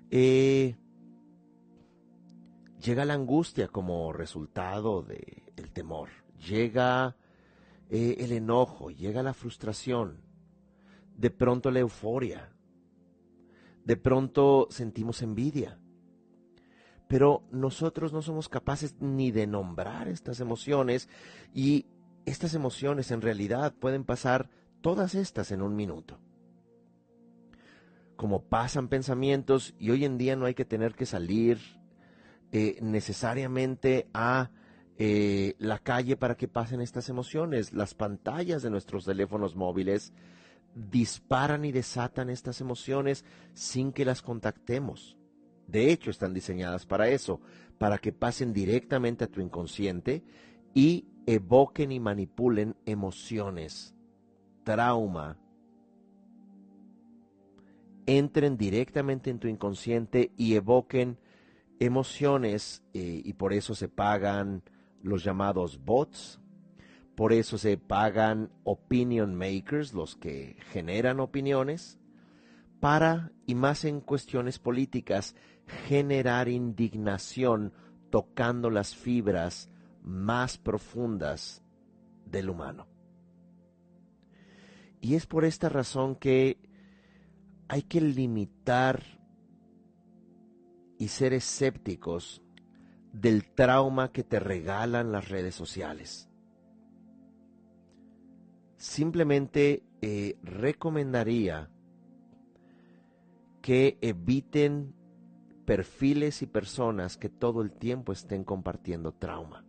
eh, 0.10 0.76
llega 2.82 3.06
la 3.06 3.14
angustia 3.14 3.68
como 3.68 4.12
resultado 4.12 5.04
del 5.04 5.72
temor 5.72 6.10
llega 6.48 7.16
eh, 7.90 8.18
el 8.20 8.32
enojo, 8.32 8.90
llega 8.90 9.24
la 9.24 9.34
frustración, 9.34 10.22
de 11.16 11.30
pronto 11.30 11.72
la 11.72 11.80
euforia, 11.80 12.54
de 13.84 13.98
pronto 13.98 14.68
sentimos 14.70 15.22
envidia. 15.22 15.78
Pero 17.08 17.44
nosotros 17.52 18.14
no 18.14 18.22
somos 18.22 18.48
capaces 18.48 18.96
ni 19.02 19.32
de 19.32 19.46
nombrar 19.46 20.08
estas 20.08 20.40
emociones 20.40 21.10
y 21.54 21.86
estas 22.26 22.54
emociones 22.54 23.12
en 23.12 23.22
realidad 23.22 23.74
pueden 23.74 24.06
pasar 24.06 24.50
todas 24.82 25.16
estas 25.16 25.52
en 25.52 25.62
un 25.62 25.76
minuto. 25.76 26.20
Como 28.16 28.44
pasan 28.44 28.88
pensamientos 28.88 29.74
y 29.78 29.90
hoy 29.90 30.06
en 30.06 30.18
día 30.18 30.36
no 30.36 30.46
hay 30.46 30.54
que 30.54 30.64
tener 30.64 30.96
que 30.96 31.06
salir 31.06 31.60
eh, 32.52 32.78
necesariamente 32.82 34.08
a 34.14 34.52
eh, 34.98 35.56
la 35.60 35.80
calle 35.80 36.18
para 36.18 36.36
que 36.36 36.48
pasen 36.48 36.82
estas 36.82 37.10
emociones. 37.10 37.74
Las 37.74 37.94
pantallas 37.94 38.62
de 38.62 38.70
nuestros 38.70 39.06
teléfonos 39.06 39.56
móviles 39.56 40.14
disparan 40.76 41.66
y 41.66 41.72
desatan 41.72 42.30
estas 42.30 42.62
emociones 42.62 43.26
sin 43.54 43.92
que 43.92 44.06
las 44.06 44.22
contactemos. 44.22 45.18
De 45.68 45.92
hecho, 45.92 46.12
están 46.12 46.34
diseñadas 46.34 46.86
para 46.86 47.10
eso, 47.10 47.40
para 47.78 47.98
que 47.98 48.12
pasen 48.12 48.54
directamente 48.54 49.24
a 49.24 49.28
tu 49.28 49.42
inconsciente 49.42 50.24
y 50.74 51.08
evoquen 51.26 51.92
y 51.92 52.00
manipulen 52.00 52.76
emociones, 52.86 53.96
trauma, 54.64 55.38
entren 58.06 58.58
directamente 58.58 59.30
en 59.30 59.40
tu 59.40 59.48
inconsciente 59.48 60.32
y 60.38 60.56
evoquen 60.56 61.18
emociones 61.80 62.84
eh, 62.94 63.22
y 63.24 63.34
por 63.34 63.54
eso 63.54 63.76
se 63.76 63.88
pagan 63.88 64.64
los 65.04 65.24
llamados 65.24 65.84
bots. 65.84 66.40
Por 67.16 67.34
eso 67.34 67.58
se 67.58 67.78
pagan 67.78 68.52
opinion 68.64 69.36
makers, 69.36 69.94
los 69.94 70.16
que 70.16 70.56
generan 70.72 71.20
opiniones, 71.20 72.00
para, 72.80 73.32
y 73.46 73.56
más 73.56 73.86
en 73.86 74.02
cuestiones 74.02 74.60
políticas, 74.60 75.36
generar 75.88 76.50
indignación 76.50 77.74
tocando 78.10 78.70
las 78.70 78.96
fibras 78.96 79.70
más 80.04 80.58
profundas 80.58 81.64
del 82.26 82.50
humano. 82.50 82.88
Y 85.00 85.16
es 85.16 85.26
por 85.26 85.46
esta 85.46 85.70
razón 85.70 86.16
que 86.16 86.58
hay 87.68 87.84
que 87.84 88.02
limitar 88.02 89.04
y 90.98 91.08
ser 91.08 91.34
escépticos 91.34 92.42
del 93.14 93.46
trauma 93.54 94.12
que 94.12 94.24
te 94.24 94.40
regalan 94.40 95.12
las 95.12 95.30
redes 95.30 95.56
sociales. 95.56 96.30
Simplemente 98.78 99.84
eh, 100.02 100.38
recomendaría 100.44 101.70
que 103.62 103.98
eviten 104.02 104.96
perfiles 105.66 106.42
y 106.42 106.48
personas 106.48 107.18
que 107.18 107.30
todo 107.30 107.62
el 107.62 107.72
tiempo 107.72 108.12
estén 108.12 108.44
compartiendo 108.44 109.14
trauma, 109.14 109.64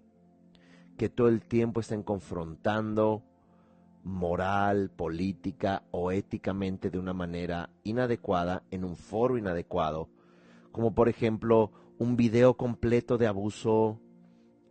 que 0.96 1.08
todo 1.08 1.28
el 1.28 1.42
tiempo 1.42 1.80
estén 1.80 2.02
confrontando 2.02 3.22
moral, 4.02 4.90
política 4.90 5.84
o 5.90 6.10
éticamente 6.10 6.90
de 6.90 6.98
una 6.98 7.12
manera 7.12 7.70
inadecuada 7.84 8.64
en 8.70 8.84
un 8.84 8.96
foro 8.96 9.36
inadecuado, 9.36 10.08
como 10.72 10.94
por 10.94 11.08
ejemplo 11.08 11.70
un 12.02 12.16
video 12.16 12.56
completo 12.56 13.16
de 13.16 13.28
abuso 13.28 14.00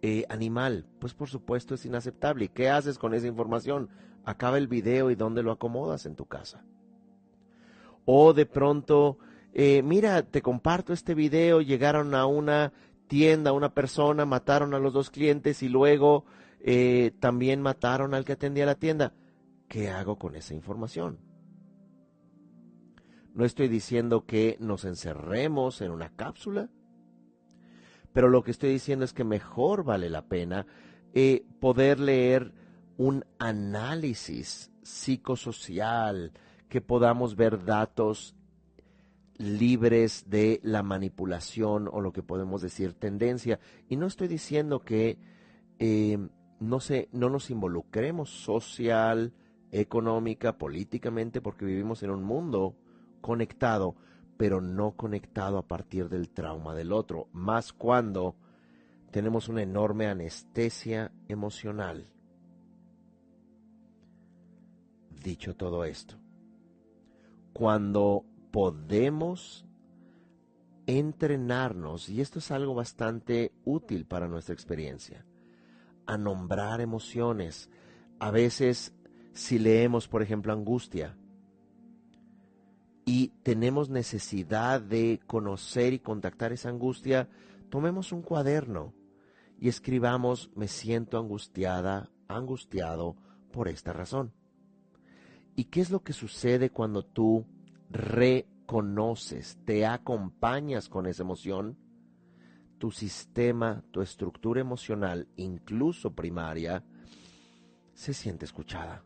eh, 0.02 0.26
animal. 0.30 0.86
Pues 1.00 1.14
por 1.14 1.30
supuesto 1.30 1.76
es 1.76 1.86
inaceptable. 1.86 2.46
¿Y 2.46 2.50
qué 2.50 2.70
haces 2.70 2.98
con 2.98 3.14
esa 3.14 3.28
información? 3.28 3.90
Acaba 4.26 4.58
el 4.58 4.68
video 4.68 5.10
y 5.10 5.16
dónde 5.16 5.42
lo 5.42 5.52
acomodas 5.52 6.06
en 6.06 6.16
tu 6.16 6.26
casa. 6.26 6.66
O 8.06 8.34
de 8.34 8.46
pronto, 8.46 9.18
eh, 9.54 9.82
mira, 9.82 10.24
te 10.24 10.42
comparto 10.42 10.92
este 10.92 11.16
video, 11.16 11.62
llegaron 11.62 12.14
a 12.16 12.26
una 12.26 12.74
tienda, 13.08 13.54
una 13.54 13.74
persona, 13.74 14.26
mataron 14.26 14.74
a 14.74 14.80
los 14.80 14.94
dos 14.94 15.10
clientes 15.10 15.64
y 15.64 15.70
luego 15.70 16.26
eh, 16.60 17.12
también 17.20 17.62
mataron 17.62 18.14
al 18.14 18.26
que 18.26 18.34
atendía 18.34 18.66
la 18.66 18.76
tienda. 18.76 19.14
¿Qué 19.68 19.90
hago 19.90 20.18
con 20.18 20.36
esa 20.36 20.54
información? 20.54 21.20
No 23.34 23.46
estoy 23.46 23.70
diciendo 23.70 24.26
que 24.26 24.58
nos 24.60 24.84
encerremos 24.84 25.82
en 25.82 25.92
una 25.92 26.10
cápsula, 26.10 26.70
pero 28.14 28.30
lo 28.30 28.44
que 28.44 28.52
estoy 28.52 28.72
diciendo 28.72 29.06
es 29.06 29.14
que 29.14 29.24
mejor 29.24 29.84
vale 29.84 30.10
la 30.10 30.24
pena 30.28 30.66
eh, 31.14 31.46
poder 31.60 32.00
leer 32.00 32.54
un 32.98 33.26
análisis 33.40 34.72
psicosocial, 34.84 36.34
que 36.70 36.82
podamos 36.82 37.36
ver 37.36 37.66
datos 37.66 38.36
libres 39.38 40.30
de 40.30 40.60
la 40.64 40.84
manipulación 40.84 41.90
o 41.92 42.00
lo 42.00 42.14
que 42.14 42.24
podemos 42.24 42.62
decir 42.62 42.94
tendencia. 42.94 43.60
Y 43.90 43.98
no 43.98 44.08
estoy 44.08 44.28
diciendo 44.28 44.80
que 44.80 45.18
eh, 45.80 46.18
no, 46.60 46.80
se, 46.80 47.10
no 47.12 47.30
nos 47.30 47.50
involucremos 47.50 48.30
social, 48.30 49.34
económica, 49.72 50.58
políticamente, 50.58 51.42
porque 51.42 51.66
vivimos 51.66 52.04
en 52.04 52.12
un 52.12 52.24
mundo 52.24 52.76
conectado, 53.22 53.96
pero 54.38 54.62
no 54.62 54.92
conectado 54.96 55.58
a 55.58 55.68
partir 55.68 56.10
del 56.10 56.30
trauma 56.30 56.74
del 56.74 56.92
otro, 56.92 57.28
más 57.34 57.74
cuando 57.74 58.36
tenemos 59.12 59.50
una 59.50 59.62
enorme 59.62 60.08
anestesia 60.08 61.12
emocional. 61.28 62.08
Dicho 65.24 65.56
todo 65.56 65.84
esto, 65.86 66.16
cuando 67.54 68.26
podemos 68.52 69.66
entrenarnos, 70.88 72.10
y 72.10 72.22
esto 72.22 72.40
es 72.40 72.52
algo 72.52 72.74
bastante 72.74 73.52
útil 73.64 74.06
para 74.06 74.28
nuestra 74.28 74.54
experiencia, 74.54 75.26
a 76.08 76.18
nombrar 76.18 76.82
emociones, 76.82 77.70
a 78.20 78.32
veces 78.32 78.94
si 79.34 79.60
leemos, 79.60 80.08
por 80.08 80.22
ejemplo, 80.22 80.52
angustia 80.52 81.16
y 83.12 83.34
tenemos 83.44 83.90
necesidad 83.90 84.80
de 84.80 85.20
conocer 85.28 85.92
y 85.92 86.00
contactar 86.00 86.54
esa 86.54 86.70
angustia, 86.70 87.28
tomemos 87.70 88.14
un 88.14 88.22
cuaderno 88.22 88.94
y 89.60 89.68
escribamos, 89.68 90.50
me 90.56 90.70
siento 90.70 91.20
angustiada, 91.20 92.10
angustiado 92.30 93.18
por 93.52 93.68
esta 93.68 93.92
razón. 93.92 94.32
¿Y 95.58 95.66
qué 95.66 95.82
es 95.82 95.90
lo 95.90 96.04
que 96.04 96.14
sucede 96.14 96.70
cuando 96.70 97.04
tú 97.04 97.46
reconoces, 97.90 99.58
te 99.66 99.86
acompañas 99.86 100.88
con 100.88 101.06
esa 101.06 101.24
emoción? 101.24 101.78
Tu 102.78 102.92
sistema, 102.92 103.84
tu 103.92 104.02
estructura 104.02 104.62
emocional, 104.62 105.28
incluso 105.36 106.16
primaria, 106.16 106.82
se 107.94 108.14
siente 108.14 108.46
escuchada 108.46 109.04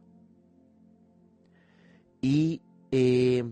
y 2.22 2.62
eh, 2.92 3.44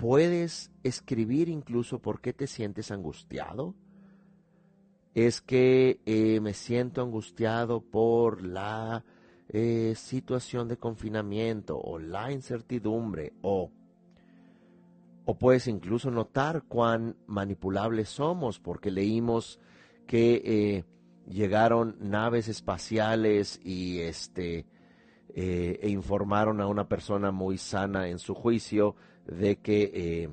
puedes 0.00 0.70
escribir 0.82 1.48
incluso 1.48 2.00
por 2.00 2.20
qué 2.20 2.32
te 2.32 2.46
sientes 2.46 2.90
angustiado. 2.90 3.74
Es 5.14 5.40
que 5.40 6.00
eh, 6.06 6.40
me 6.40 6.54
siento 6.54 7.02
angustiado 7.02 7.80
por 7.80 8.42
la 8.42 9.04
eh, 9.48 9.94
situación 9.96 10.68
de 10.68 10.76
confinamiento 10.76 11.78
o 11.78 11.98
la 11.98 12.32
incertidumbre 12.32 13.34
o, 13.42 13.70
o 15.24 15.38
puedes 15.38 15.66
incluso 15.66 16.10
notar 16.10 16.62
cuán 16.62 17.16
manipulables 17.26 18.08
somos 18.08 18.60
porque 18.60 18.90
leímos 18.90 19.58
que 20.06 20.84
llegaron 21.28 21.96
naves 22.00 22.48
espaciales 22.48 23.60
y 23.64 24.00
este 24.00 24.66
eh, 25.34 25.78
e 25.82 25.88
informaron 25.88 26.60
a 26.60 26.66
una 26.66 26.88
persona 26.88 27.30
muy 27.30 27.56
sana 27.56 28.08
en 28.08 28.18
su 28.18 28.34
juicio 28.34 28.96
de 29.26 29.56
que 29.56 29.90
eh, 29.94 30.28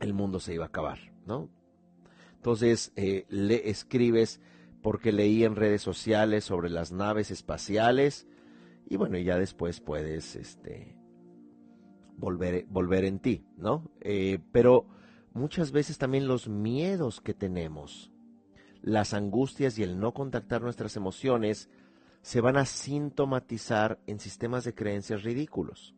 el 0.00 0.14
mundo 0.14 0.40
se 0.40 0.54
iba 0.54 0.64
a 0.64 0.68
acabar, 0.68 0.98
¿no? 1.26 1.48
Entonces 2.36 2.92
eh, 2.96 3.24
le 3.28 3.70
escribes 3.70 4.40
porque 4.82 5.12
leí 5.12 5.44
en 5.44 5.56
redes 5.56 5.80
sociales 5.80 6.44
sobre 6.44 6.68
las 6.68 6.92
naves 6.92 7.30
espaciales 7.30 8.26
y 8.86 8.96
bueno, 8.96 9.16
ya 9.18 9.38
después 9.38 9.80
puedes 9.80 10.36
este, 10.36 10.94
volver, 12.18 12.66
volver 12.68 13.04
en 13.06 13.18
ti, 13.18 13.46
¿no? 13.56 13.90
pero 14.52 14.86
muchas 15.32 15.72
veces 15.72 15.96
también 15.96 16.28
los 16.28 16.48
miedos 16.48 17.22
que 17.22 17.32
tenemos, 17.32 18.12
las 18.82 19.14
angustias 19.14 19.78
y 19.78 19.82
el 19.82 19.98
no 19.98 20.12
contactar 20.12 20.60
nuestras 20.60 20.96
emociones, 20.96 21.70
se 22.24 22.40
van 22.40 22.56
a 22.56 22.64
sintomatizar 22.64 24.00
en 24.06 24.18
sistemas 24.18 24.64
de 24.64 24.74
creencias 24.74 25.24
ridículos. 25.24 25.94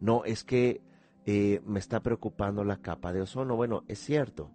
No, 0.00 0.24
es 0.24 0.44
que 0.44 0.80
eh, 1.26 1.60
me 1.66 1.78
está 1.78 2.00
preocupando 2.00 2.64
la 2.64 2.78
capa 2.78 3.12
de 3.12 3.22
ozono. 3.22 3.56
Bueno, 3.56 3.84
es 3.88 3.98
cierto. 3.98 4.50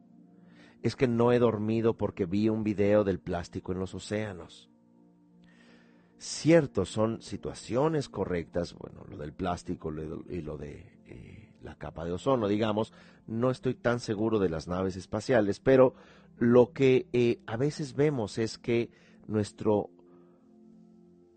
Es 0.82 0.96
que 0.96 1.08
no 1.08 1.32
he 1.32 1.40
dormido 1.40 1.96
porque 1.96 2.26
vi 2.26 2.50
un 2.50 2.64
video 2.64 3.04
del 3.04 3.20
plástico 3.20 3.72
en 3.72 3.80
los 3.80 3.94
océanos. 3.94 4.70
Cierto, 6.18 6.86
son 6.86 7.22
situaciones 7.22 8.08
correctas, 8.10 8.74
bueno, 8.74 9.06
lo 9.10 9.18
del 9.18 9.34
plástico 9.34 9.94
y 10.30 10.42
lo 10.42 10.58
de 10.58 10.94
eh, 11.06 11.54
la 11.62 11.76
capa 11.76 12.06
de 12.06 12.12
ozono, 12.12 12.48
digamos, 12.48 12.94
no 13.28 13.52
estoy 13.52 13.74
tan 13.74 14.00
seguro 14.00 14.40
de 14.40 14.50
las 14.50 14.68
naves 14.68 14.96
espaciales, 14.96 15.60
pero 15.60 15.96
lo 16.38 16.72
que 16.72 17.08
eh, 17.14 17.42
a 17.46 17.58
veces 17.58 17.96
vemos 17.96 18.38
es 18.38 18.58
que 18.58 18.90
nuestro 19.28 19.90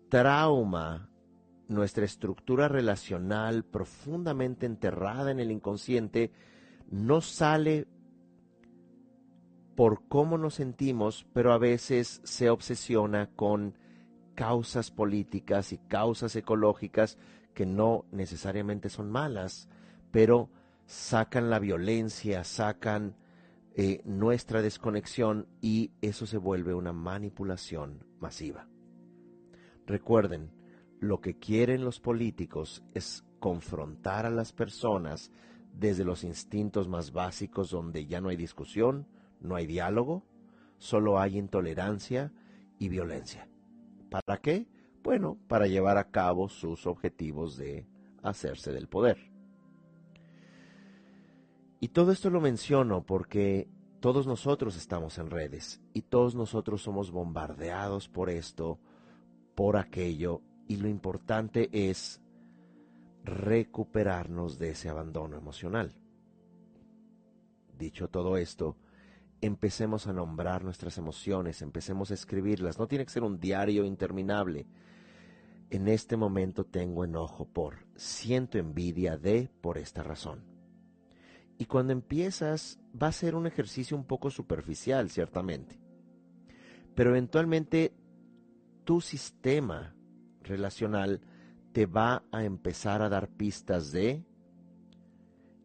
trauma, 0.09 1.06
nuestra 1.67 2.05
estructura 2.05 2.67
relacional 2.67 3.63
profundamente 3.63 4.65
enterrada 4.65 5.31
en 5.31 5.39
el 5.39 5.51
inconsciente, 5.51 6.31
no 6.89 7.21
sale 7.21 7.87
por 9.75 10.07
cómo 10.07 10.37
nos 10.37 10.55
sentimos, 10.55 11.27
pero 11.33 11.53
a 11.53 11.57
veces 11.57 12.21
se 12.23 12.49
obsesiona 12.49 13.29
con 13.35 13.75
causas 14.33 14.91
políticas 14.91 15.73
y 15.73 15.77
causas 15.77 16.35
ecológicas 16.35 17.17
que 17.53 17.65
no 17.65 18.05
necesariamente 18.11 18.89
son 18.89 19.11
malas, 19.11 19.67
pero 20.11 20.49
sacan 20.85 21.49
la 21.49 21.59
violencia, 21.59 22.43
sacan 22.43 23.15
eh, 23.75 24.01
nuestra 24.05 24.61
desconexión 24.61 25.47
y 25.61 25.91
eso 26.01 26.25
se 26.25 26.37
vuelve 26.37 26.73
una 26.73 26.93
manipulación 26.93 28.03
masiva. 28.19 28.67
Recuerden, 29.85 30.51
lo 30.99 31.21
que 31.21 31.37
quieren 31.37 31.83
los 31.83 31.99
políticos 31.99 32.83
es 32.93 33.23
confrontar 33.39 34.25
a 34.25 34.31
las 34.31 34.51
personas 34.51 35.31
desde 35.73 36.03
los 36.03 36.23
instintos 36.23 36.87
más 36.87 37.11
básicos 37.11 37.69
donde 37.69 38.05
ya 38.07 38.19
no 38.19 38.29
hay 38.29 38.35
discusión, 38.35 39.07
no 39.39 39.55
hay 39.55 39.67
diálogo, 39.67 40.23
solo 40.77 41.19
hay 41.19 41.37
intolerancia 41.37 42.31
y 42.79 42.89
violencia. 42.89 43.47
¿Para 44.09 44.41
qué? 44.41 44.67
Bueno, 45.03 45.37
para 45.47 45.67
llevar 45.67 45.97
a 45.97 46.09
cabo 46.09 46.49
sus 46.49 46.87
objetivos 46.87 47.57
de 47.57 47.87
hacerse 48.23 48.71
del 48.71 48.87
poder. 48.87 49.31
Y 51.79 51.89
todo 51.89 52.11
esto 52.11 52.29
lo 52.29 52.41
menciono 52.41 53.05
porque 53.05 53.69
todos 53.99 54.25
nosotros 54.25 54.75
estamos 54.75 55.17
en 55.19 55.29
redes 55.29 55.81
y 55.93 56.01
todos 56.01 56.33
nosotros 56.33 56.81
somos 56.81 57.11
bombardeados 57.11 58.09
por 58.09 58.29
esto, 58.29 58.79
por 59.53 59.77
aquello, 59.77 60.41
y 60.67 60.77
lo 60.77 60.87
importante 60.87 61.69
es 61.71 62.21
recuperarnos 63.23 64.57
de 64.57 64.71
ese 64.71 64.89
abandono 64.89 65.37
emocional. 65.37 65.93
Dicho 67.77 68.09
todo 68.09 68.37
esto, 68.37 68.77
empecemos 69.41 70.07
a 70.07 70.13
nombrar 70.13 70.63
nuestras 70.63 70.97
emociones, 70.97 71.61
empecemos 71.61 72.11
a 72.11 72.15
escribirlas. 72.15 72.79
No 72.79 72.87
tiene 72.87 73.05
que 73.05 73.11
ser 73.11 73.23
un 73.23 73.39
diario 73.39 73.85
interminable. 73.85 74.67
En 75.69 75.87
este 75.87 76.15
momento 76.15 76.65
tengo 76.65 77.03
enojo 77.03 77.45
por, 77.45 77.85
siento 77.95 78.57
envidia 78.57 79.17
de, 79.17 79.49
por 79.61 79.77
esta 79.77 80.01
razón. 80.01 80.43
Y 81.57 81.65
cuando 81.65 81.91
empiezas, 81.91 82.79
va 82.99 83.07
a 83.07 83.11
ser 83.11 83.35
un 83.35 83.47
ejercicio 83.47 83.97
un 83.97 84.05
poco 84.05 84.29
superficial, 84.29 85.09
ciertamente. 85.09 85.79
Pero 86.95 87.11
eventualmente 87.11 87.93
tu 88.85 89.01
sistema 89.01 89.96
relacional 90.47 91.21
te 91.73 91.85
va 91.85 92.23
a 92.31 92.43
empezar 92.43 93.01
a 93.01 93.09
dar 93.09 93.29
pistas 93.29 93.91
de 93.91 94.23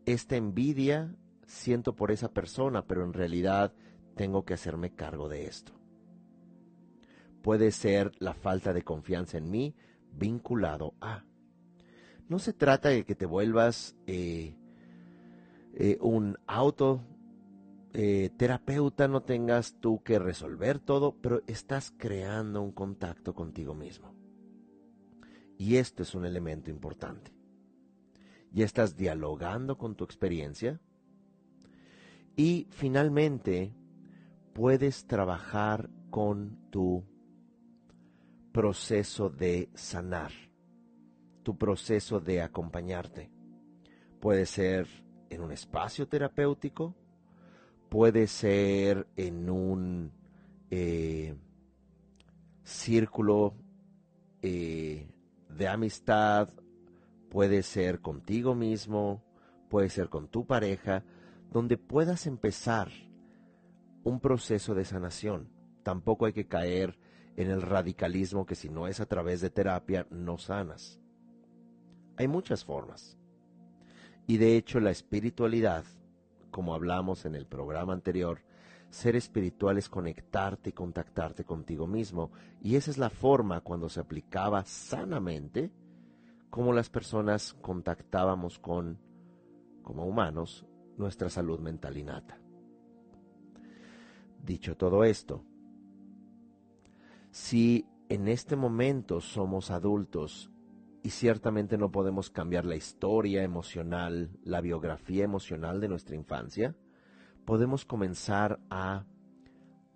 esta 0.04 0.36
envidia 0.36 1.14
siento 1.46 1.94
por 1.94 2.10
esa 2.10 2.32
persona, 2.32 2.86
pero 2.86 3.04
en 3.04 3.12
realidad 3.12 3.72
tengo 4.16 4.44
que 4.44 4.54
hacerme 4.54 4.94
cargo 4.94 5.28
de 5.28 5.46
esto. 5.46 5.72
Puede 7.42 7.70
ser 7.72 8.12
la 8.18 8.34
falta 8.34 8.72
de 8.72 8.82
confianza 8.82 9.38
en 9.38 9.50
mí 9.50 9.74
vinculado 10.12 10.94
a. 11.00 11.24
No 12.28 12.38
se 12.38 12.52
trata 12.52 12.90
de 12.90 13.04
que 13.04 13.14
te 13.14 13.26
vuelvas 13.26 13.96
eh, 14.06 14.56
eh, 15.74 15.98
un 16.00 16.38
auto 16.46 17.02
eh, 17.94 18.30
terapeuta, 18.36 19.08
no 19.08 19.22
tengas 19.22 19.74
tú 19.80 20.02
que 20.02 20.18
resolver 20.18 20.78
todo, 20.78 21.16
pero 21.20 21.42
estás 21.46 21.92
creando 21.96 22.62
un 22.62 22.72
contacto 22.72 23.34
contigo 23.34 23.74
mismo. 23.74 24.21
Y 25.62 25.76
esto 25.76 26.02
es 26.02 26.16
un 26.16 26.24
elemento 26.24 26.70
importante. 26.70 27.30
Ya 28.50 28.64
estás 28.64 28.96
dialogando 28.96 29.78
con 29.78 29.94
tu 29.94 30.02
experiencia, 30.02 30.80
y 32.34 32.66
finalmente, 32.70 33.72
puedes 34.54 35.06
trabajar 35.06 35.88
con 36.10 36.68
tu 36.70 37.04
proceso 38.50 39.30
de 39.30 39.70
sanar, 39.74 40.32
tu 41.44 41.56
proceso 41.56 42.18
de 42.18 42.42
acompañarte. 42.42 43.30
Puede 44.18 44.46
ser 44.46 44.88
en 45.30 45.42
un 45.42 45.52
espacio 45.52 46.08
terapéutico, 46.08 46.96
puede 47.88 48.26
ser 48.26 49.06
en 49.14 49.48
un 49.48 50.10
eh, 50.70 51.36
círculo 52.64 53.54
eh, 54.42 55.06
de 55.56 55.68
amistad, 55.68 56.48
puede 57.30 57.62
ser 57.62 58.00
contigo 58.00 58.54
mismo, 58.54 59.22
puede 59.68 59.88
ser 59.88 60.08
con 60.08 60.28
tu 60.28 60.46
pareja, 60.46 61.04
donde 61.50 61.78
puedas 61.78 62.26
empezar 62.26 62.90
un 64.04 64.20
proceso 64.20 64.74
de 64.74 64.84
sanación. 64.84 65.48
Tampoco 65.82 66.26
hay 66.26 66.32
que 66.32 66.46
caer 66.46 66.98
en 67.36 67.50
el 67.50 67.62
radicalismo 67.62 68.46
que 68.46 68.54
si 68.54 68.68
no 68.68 68.86
es 68.86 69.00
a 69.00 69.06
través 69.06 69.40
de 69.40 69.50
terapia 69.50 70.06
no 70.10 70.38
sanas. 70.38 71.00
Hay 72.16 72.28
muchas 72.28 72.64
formas. 72.64 73.18
Y 74.26 74.36
de 74.36 74.56
hecho 74.56 74.80
la 74.80 74.90
espiritualidad, 74.90 75.84
como 76.50 76.74
hablamos 76.74 77.24
en 77.24 77.34
el 77.34 77.46
programa 77.46 77.92
anterior, 77.92 78.42
ser 78.92 79.16
espiritual 79.16 79.78
es 79.78 79.88
conectarte 79.88 80.68
y 80.68 80.72
contactarte 80.74 81.44
contigo 81.44 81.86
mismo. 81.86 82.30
Y 82.60 82.76
esa 82.76 82.90
es 82.90 82.98
la 82.98 83.08
forma 83.08 83.62
cuando 83.62 83.88
se 83.88 84.00
aplicaba 84.00 84.64
sanamente, 84.66 85.72
como 86.50 86.74
las 86.74 86.90
personas 86.90 87.54
contactábamos 87.54 88.58
con, 88.58 88.98
como 89.82 90.04
humanos, 90.04 90.66
nuestra 90.98 91.30
salud 91.30 91.58
mental 91.58 91.96
innata. 91.96 92.38
Dicho 94.44 94.76
todo 94.76 95.04
esto, 95.04 95.42
si 97.30 97.86
en 98.10 98.28
este 98.28 98.56
momento 98.56 99.22
somos 99.22 99.70
adultos 99.70 100.50
y 101.02 101.08
ciertamente 101.08 101.78
no 101.78 101.90
podemos 101.90 102.28
cambiar 102.28 102.66
la 102.66 102.76
historia 102.76 103.42
emocional, 103.42 104.38
la 104.44 104.60
biografía 104.60 105.24
emocional 105.24 105.80
de 105.80 105.88
nuestra 105.88 106.14
infancia, 106.14 106.76
podemos 107.44 107.84
comenzar 107.84 108.60
a 108.70 109.04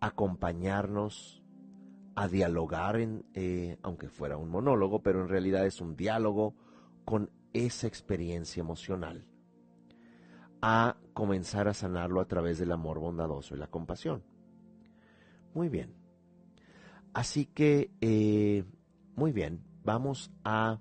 acompañarnos, 0.00 1.42
a 2.14 2.28
dialogar, 2.28 2.96
en, 2.96 3.24
eh, 3.34 3.78
aunque 3.82 4.08
fuera 4.08 4.36
un 4.36 4.50
monólogo, 4.50 5.02
pero 5.02 5.20
en 5.20 5.28
realidad 5.28 5.66
es 5.66 5.80
un 5.80 5.96
diálogo 5.96 6.54
con 7.04 7.30
esa 7.52 7.86
experiencia 7.86 8.60
emocional 8.60 9.26
a 10.62 10.96
comenzar 11.12 11.68
a 11.68 11.74
sanarlo 11.74 12.20
a 12.20 12.26
través 12.26 12.58
del 12.58 12.72
amor 12.72 12.98
bondadoso 12.98 13.54
y 13.54 13.58
la 13.58 13.68
compasión. 13.68 14.24
Muy 15.54 15.68
bien. 15.68 15.94
Así 17.14 17.46
que, 17.46 17.90
eh, 18.00 18.64
muy 19.14 19.32
bien, 19.32 19.62
vamos 19.84 20.30
a 20.44 20.80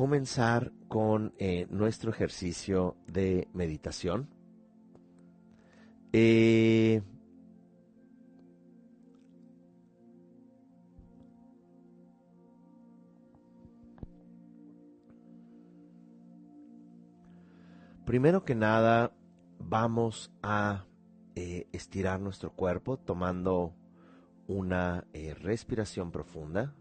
comenzar 0.00 0.72
con 0.88 1.34
eh, 1.36 1.66
nuestro 1.68 2.10
ejercicio 2.10 2.96
de 3.06 3.48
meditación. 3.52 4.30
Eh, 6.14 7.02
Primero 18.06 18.46
que 18.46 18.54
nada, 18.54 19.12
vamos 19.58 20.32
a 20.42 20.86
eh, 21.34 21.68
estirar 21.72 22.20
nuestro 22.20 22.52
cuerpo 22.52 22.96
tomando 22.96 23.74
una 24.46 25.04
respiración 25.42 26.10
profunda. 26.10 26.74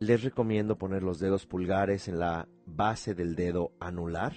Les 0.00 0.22
recomiendo 0.22 0.78
poner 0.78 1.02
los 1.02 1.18
dedos 1.18 1.46
pulgares 1.46 2.06
en 2.06 2.20
la 2.20 2.48
base 2.66 3.14
del 3.14 3.34
dedo 3.34 3.72
anular. 3.80 4.34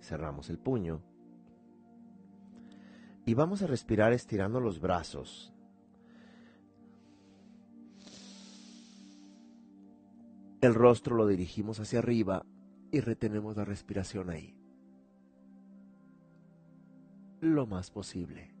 Cerramos 0.00 0.50
el 0.50 0.58
puño. 0.58 1.02
Y 3.24 3.34
vamos 3.34 3.62
a 3.62 3.66
respirar 3.66 4.12
estirando 4.12 4.60
los 4.60 4.80
brazos. 4.80 5.54
El 10.60 10.74
rostro 10.74 11.14
lo 11.14 11.26
dirigimos 11.26 11.78
hacia 11.78 12.00
arriba 12.00 12.44
y 12.90 13.00
retenemos 13.00 13.56
la 13.56 13.64
respiración 13.64 14.30
ahí. 14.30 14.56
Lo 17.40 17.66
más 17.66 17.90
posible. 17.90 18.53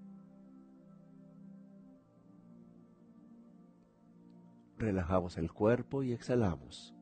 Relajamos 4.84 5.38
el 5.38 5.50
cuerpo 5.50 6.02
y 6.02 6.12
exhalamos. 6.12 6.94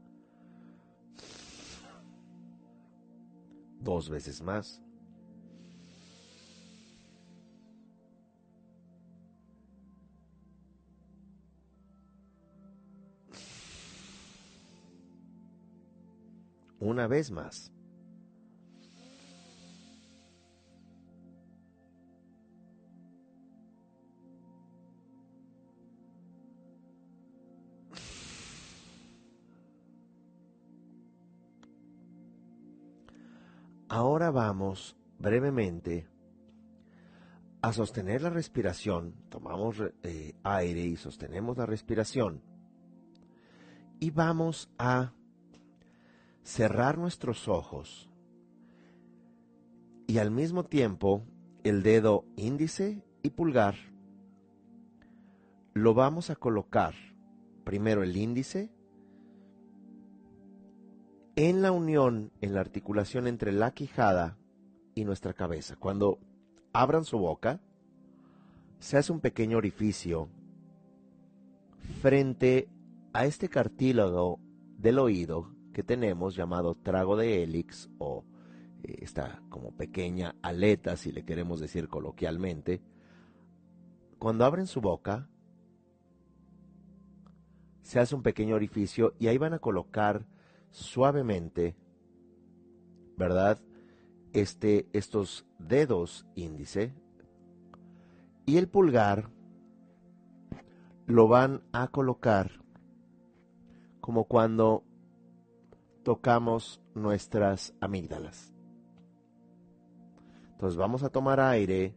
Dos 3.80 4.08
veces 4.08 4.40
más. 4.40 4.80
una 16.82 17.06
vez 17.06 17.30
más. 17.30 17.72
Ahora 33.94 34.30
vamos 34.30 34.96
brevemente 35.18 36.08
a 37.60 37.74
sostener 37.74 38.22
la 38.22 38.30
respiración. 38.30 39.14
Tomamos 39.28 39.82
eh, 40.02 40.34
aire 40.44 40.80
y 40.80 40.96
sostenemos 40.96 41.58
la 41.58 41.66
respiración. 41.66 42.40
Y 44.00 44.08
vamos 44.08 44.70
a 44.78 45.12
cerrar 46.42 46.96
nuestros 46.96 47.48
ojos 47.48 48.08
y 50.06 50.16
al 50.16 50.30
mismo 50.30 50.64
tiempo 50.64 51.26
el 51.62 51.82
dedo 51.82 52.24
índice 52.36 53.04
y 53.22 53.28
pulgar 53.28 53.74
lo 55.74 55.92
vamos 55.92 56.30
a 56.30 56.36
colocar 56.36 56.94
primero 57.62 58.02
el 58.02 58.16
índice 58.16 58.72
en 61.36 61.62
la 61.62 61.72
unión, 61.72 62.32
en 62.40 62.54
la 62.54 62.60
articulación 62.60 63.26
entre 63.26 63.52
la 63.52 63.72
quijada 63.72 64.36
y 64.94 65.04
nuestra 65.04 65.32
cabeza. 65.32 65.76
Cuando 65.76 66.18
abran 66.72 67.04
su 67.04 67.18
boca, 67.18 67.60
se 68.78 68.98
hace 68.98 69.12
un 69.12 69.20
pequeño 69.20 69.56
orificio 69.58 70.28
frente 72.00 72.68
a 73.12 73.26
este 73.26 73.48
cartílago 73.48 74.40
del 74.78 74.98
oído 74.98 75.54
que 75.72 75.82
tenemos 75.82 76.34
llamado 76.34 76.74
trago 76.74 77.16
de 77.16 77.42
hélix 77.42 77.88
o 77.98 78.24
eh, 78.82 78.98
esta 79.00 79.42
como 79.48 79.72
pequeña 79.72 80.34
aleta, 80.42 80.96
si 80.96 81.12
le 81.12 81.24
queremos 81.24 81.60
decir 81.60 81.88
coloquialmente. 81.88 82.82
Cuando 84.18 84.44
abren 84.44 84.66
su 84.66 84.80
boca, 84.80 85.28
se 87.82 88.00
hace 88.00 88.14
un 88.14 88.22
pequeño 88.22 88.54
orificio 88.54 89.14
y 89.18 89.28
ahí 89.28 89.38
van 89.38 89.54
a 89.54 89.58
colocar 89.58 90.26
suavemente, 90.72 91.76
¿verdad? 93.16 93.60
Este, 94.32 94.88
estos 94.92 95.46
dedos 95.58 96.26
índice 96.34 96.94
y 98.46 98.56
el 98.56 98.68
pulgar 98.68 99.30
lo 101.06 101.28
van 101.28 101.62
a 101.72 101.88
colocar 101.88 102.62
como 104.00 104.24
cuando 104.24 104.82
tocamos 106.02 106.80
nuestras 106.94 107.74
amígdalas. 107.80 108.52
Entonces 110.52 110.76
vamos 110.76 111.02
a 111.02 111.10
tomar 111.10 111.38
aire 111.38 111.94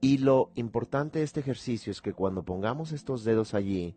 y 0.00 0.18
lo 0.18 0.50
importante 0.54 1.20
de 1.20 1.24
este 1.24 1.40
ejercicio 1.40 1.90
es 1.90 2.02
que 2.02 2.12
cuando 2.12 2.44
pongamos 2.44 2.92
estos 2.92 3.24
dedos 3.24 3.54
allí, 3.54 3.96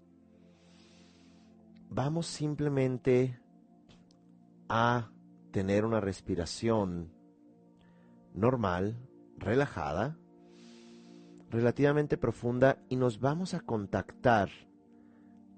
vamos 1.89 2.27
simplemente 2.27 3.39
a 4.69 5.09
tener 5.51 5.85
una 5.85 5.99
respiración 5.99 7.11
normal, 8.33 8.97
relajada, 9.37 10.17
relativamente 11.49 12.17
profunda 12.17 12.83
y 12.89 12.95
nos 12.95 13.19
vamos 13.19 13.53
a 13.53 13.61
contactar 13.61 14.49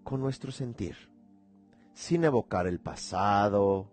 con 0.03 0.22
nuestro 0.22 0.51
sentir, 0.51 0.95
sin 1.93 2.24
evocar 2.24 2.68
el 2.68 2.80
pasado, 2.80 3.91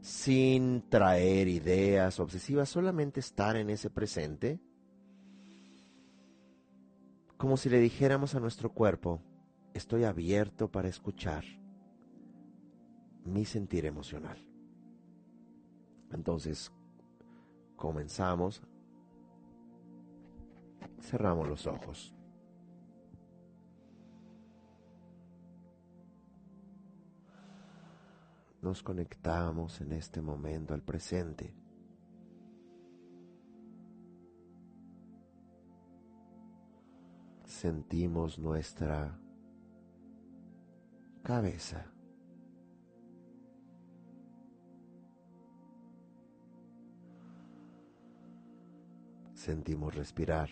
sin 0.00 0.88
traer 0.88 1.48
ideas 1.48 2.20
obsesivas, 2.20 2.68
solamente 2.68 3.20
estar 3.20 3.56
en 3.56 3.70
ese 3.70 3.90
presente, 3.90 4.60
como 7.36 7.56
si 7.56 7.68
le 7.68 7.80
dijéramos 7.80 8.34
a 8.34 8.40
nuestro 8.40 8.72
cuerpo, 8.72 9.20
estoy 9.74 10.04
abierto 10.04 10.70
para 10.70 10.88
escuchar 10.88 11.44
mi 13.24 13.44
sentir 13.44 13.84
emocional. 13.84 14.38
Entonces, 16.16 16.72
comenzamos 17.76 18.62
cerramos 21.00 21.48
los 21.48 21.66
ojos. 21.66 22.12
Nos 28.60 28.82
conectamos 28.82 29.80
en 29.80 29.92
este 29.92 30.20
momento 30.20 30.74
al 30.74 30.82
presente. 30.82 31.54
Sentimos 37.44 38.38
nuestra 38.38 39.16
cabeza. 41.22 41.95
Sentimos 49.46 49.94
respirar. 49.94 50.48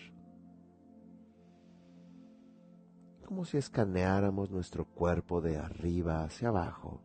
como 3.25 3.43
si 3.43 3.57
escaneáramos 3.57 4.51
nuestro 4.51 4.85
cuerpo 4.85 5.41
de 5.41 5.57
arriba 5.57 6.23
hacia 6.23 6.47
abajo, 6.47 7.01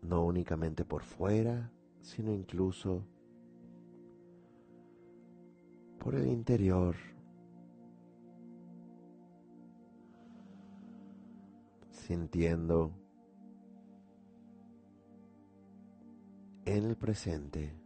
no 0.00 0.24
únicamente 0.24 0.86
por 0.86 1.02
fuera, 1.02 1.70
sino 2.00 2.32
incluso 2.32 3.04
por 5.98 6.14
el 6.14 6.28
interior, 6.28 6.94
sintiendo 11.90 12.90
en 16.64 16.84
el 16.84 16.96
presente 16.96 17.83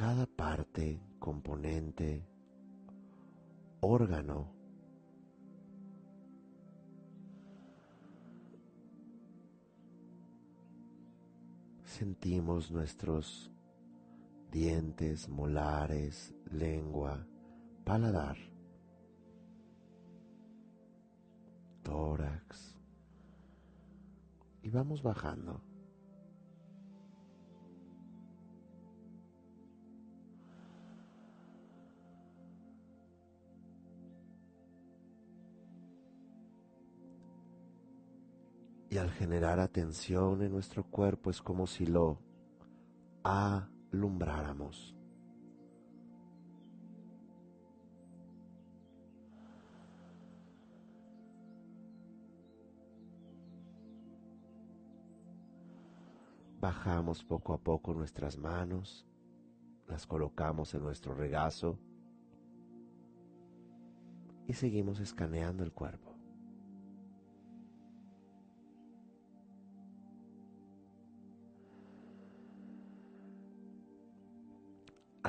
cada 0.00 0.24
parte, 0.24 0.98
componente, 1.18 2.26
órgano 3.80 4.50
sentimos 11.84 12.70
nuestros 12.70 13.52
dientes, 14.50 15.28
molares, 15.28 16.34
lengua, 16.50 17.26
paladar, 17.84 18.38
tórax 21.82 22.74
y 24.62 24.70
vamos 24.70 25.02
bajando. 25.02 25.69
Y 38.90 38.98
al 38.98 39.10
generar 39.12 39.60
atención 39.60 40.42
en 40.42 40.50
nuestro 40.50 40.82
cuerpo 40.82 41.30
es 41.30 41.40
como 41.40 41.68
si 41.68 41.86
lo 41.86 42.18
alumbráramos. 43.22 44.96
Bajamos 56.60 57.22
poco 57.24 57.54
a 57.54 57.58
poco 57.58 57.94
nuestras 57.94 58.36
manos, 58.36 59.06
las 59.86 60.04
colocamos 60.06 60.74
en 60.74 60.82
nuestro 60.82 61.14
regazo 61.14 61.78
y 64.48 64.52
seguimos 64.52 64.98
escaneando 64.98 65.62
el 65.62 65.72
cuerpo. 65.72 66.09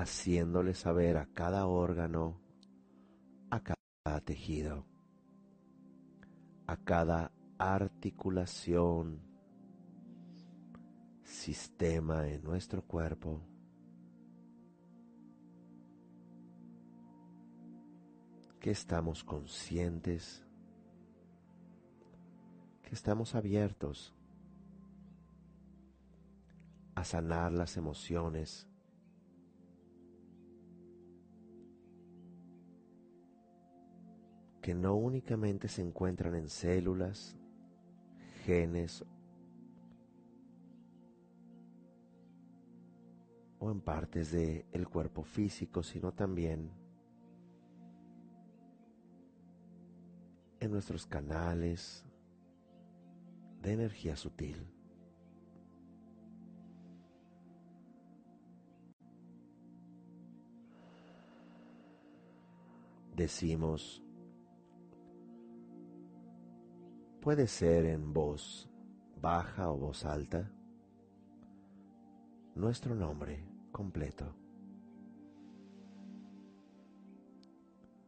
Haciéndole 0.02 0.74
saber 0.74 1.18
a 1.18 1.28
cada 1.28 1.68
órgano, 1.68 2.41
a 3.52 3.62
cada 3.62 4.20
tejido, 4.26 4.84
a 6.66 6.76
cada 6.76 7.32
articulación, 7.60 9.22
sistema 11.24 12.28
en 12.28 12.43
nuestro 12.43 12.82
cuerpo, 12.82 13.41
que 18.60 18.72
estamos 18.72 19.24
conscientes, 19.24 20.43
que 22.82 22.95
estamos 22.95 23.36
abiertos 23.36 24.16
a 26.95 27.04
sanar 27.04 27.52
las 27.52 27.78
emociones 27.78 28.71
que 34.62 34.76
no 34.76 34.95
únicamente 34.95 35.68
se 35.68 35.82
encuentran 35.82 36.36
en 36.36 36.47
células, 36.47 37.36
genes 38.45 39.03
o 43.59 43.72
en 43.72 43.82
partes 43.82 44.32
del 44.32 44.88
cuerpo 44.88 45.24
físico, 45.24 45.82
sino 45.82 46.12
también 46.12 46.72
en 50.59 50.72
nuestros 50.72 51.07
canales 51.07 52.05
de 53.62 53.74
energía 53.74 54.16
sutil. 54.16 54.68
Decimos 63.16 64.03
Puede 67.22 67.46
ser 67.46 67.86
en 67.86 68.14
voz 68.14 68.68
baja 69.22 69.70
o 69.70 69.78
voz 69.78 70.06
alta 70.06 70.52
nuestro 72.56 72.96
nombre 72.96 73.46
completo. 73.72 74.34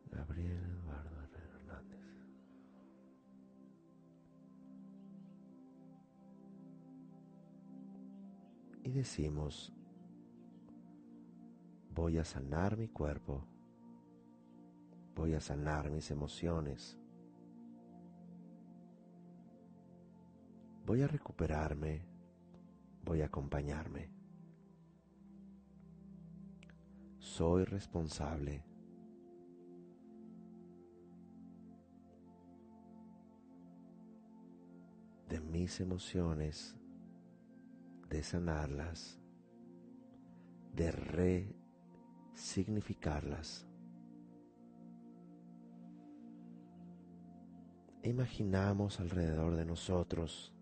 Gabriel 0.09 0.64
Eduardo 0.64 1.11
Hernández. 1.32 1.99
Y 8.84 8.91
decimos, 8.93 9.72
voy 11.93 12.18
a 12.18 12.26
sanar 12.26 12.78
mi 12.78 12.88
cuerpo, 12.88 13.45
voy 15.16 15.36
a 15.36 15.39
sanar 15.39 15.91
mis 15.91 16.09
emociones, 16.09 16.97
voy 20.86 21.01
a 21.01 21.07
recuperarme, 21.07 22.05
voy 23.03 23.21
a 23.21 23.25
acompañarme. 23.25 24.09
Soy 27.19 27.65
responsable. 27.65 28.65
de 35.29 35.39
mis 35.39 35.79
emociones, 35.79 36.75
de 38.07 38.21
sanarlas, 38.21 39.19
de 40.75 40.91
resignificarlas. 42.36 43.65
Imaginamos 48.03 48.99
alrededor 48.99 49.55
de 49.55 49.65
nosotros 49.65 50.53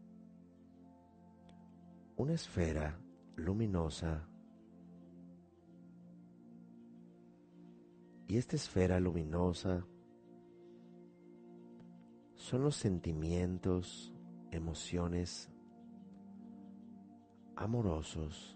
una 2.21 2.33
esfera 2.33 2.99
luminosa 3.35 4.27
y 8.27 8.37
esta 8.37 8.55
esfera 8.55 8.99
luminosa 8.99 9.83
son 12.35 12.61
los 12.61 12.75
sentimientos, 12.75 14.13
emociones 14.51 15.49
amorosos, 17.55 18.55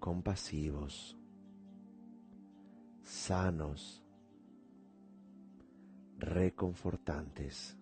compasivos, 0.00 1.16
sanos, 3.04 4.04
reconfortantes. 6.18 7.79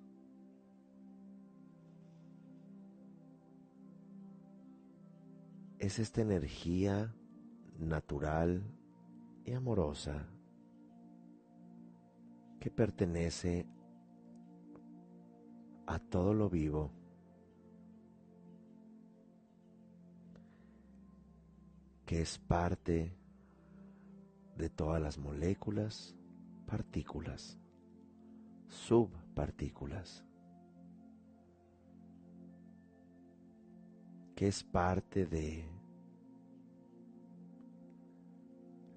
Es 5.79 6.01
esta 6.01 6.23
energía 6.23 7.15
natural 7.79 8.63
y 9.45 9.53
amorosa 9.53 10.27
que 12.59 12.71
pertenece 12.71 13.65
a 15.87 16.01
todo 16.01 16.35
lo 16.35 16.51
vivo. 16.51 16.91
Que 22.05 22.23
es 22.23 22.39
parte 22.39 23.17
de 24.57 24.71
todas 24.71 25.01
las 25.01 25.17
moléculas, 25.17 26.17
partículas, 26.67 27.57
subpartículas, 28.67 30.25
que 34.39 34.47
es 34.47 34.63
parte 34.63 35.27
de 35.27 35.69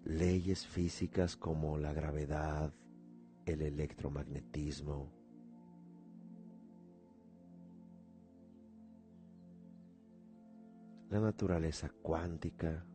leyes 0.04 0.68
físicas 0.68 1.36
como 1.36 1.80
la 1.80 1.94
gravedad, 1.94 2.72
el 3.48 3.64
electromagnetismo, 3.64 5.12
la 11.10 11.20
naturaleza 11.20 11.89
cuántica, 12.04 12.86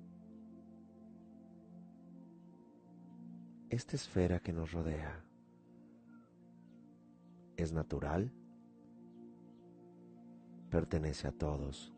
esta 3.71 3.97
esfera 3.97 4.39
que 4.39 4.53
nos 4.53 4.71
rodea 4.71 5.25
es 7.57 7.73
natural, 7.73 8.33
pertenece 10.71 11.27
a 11.27 11.33
todos. 11.33 11.96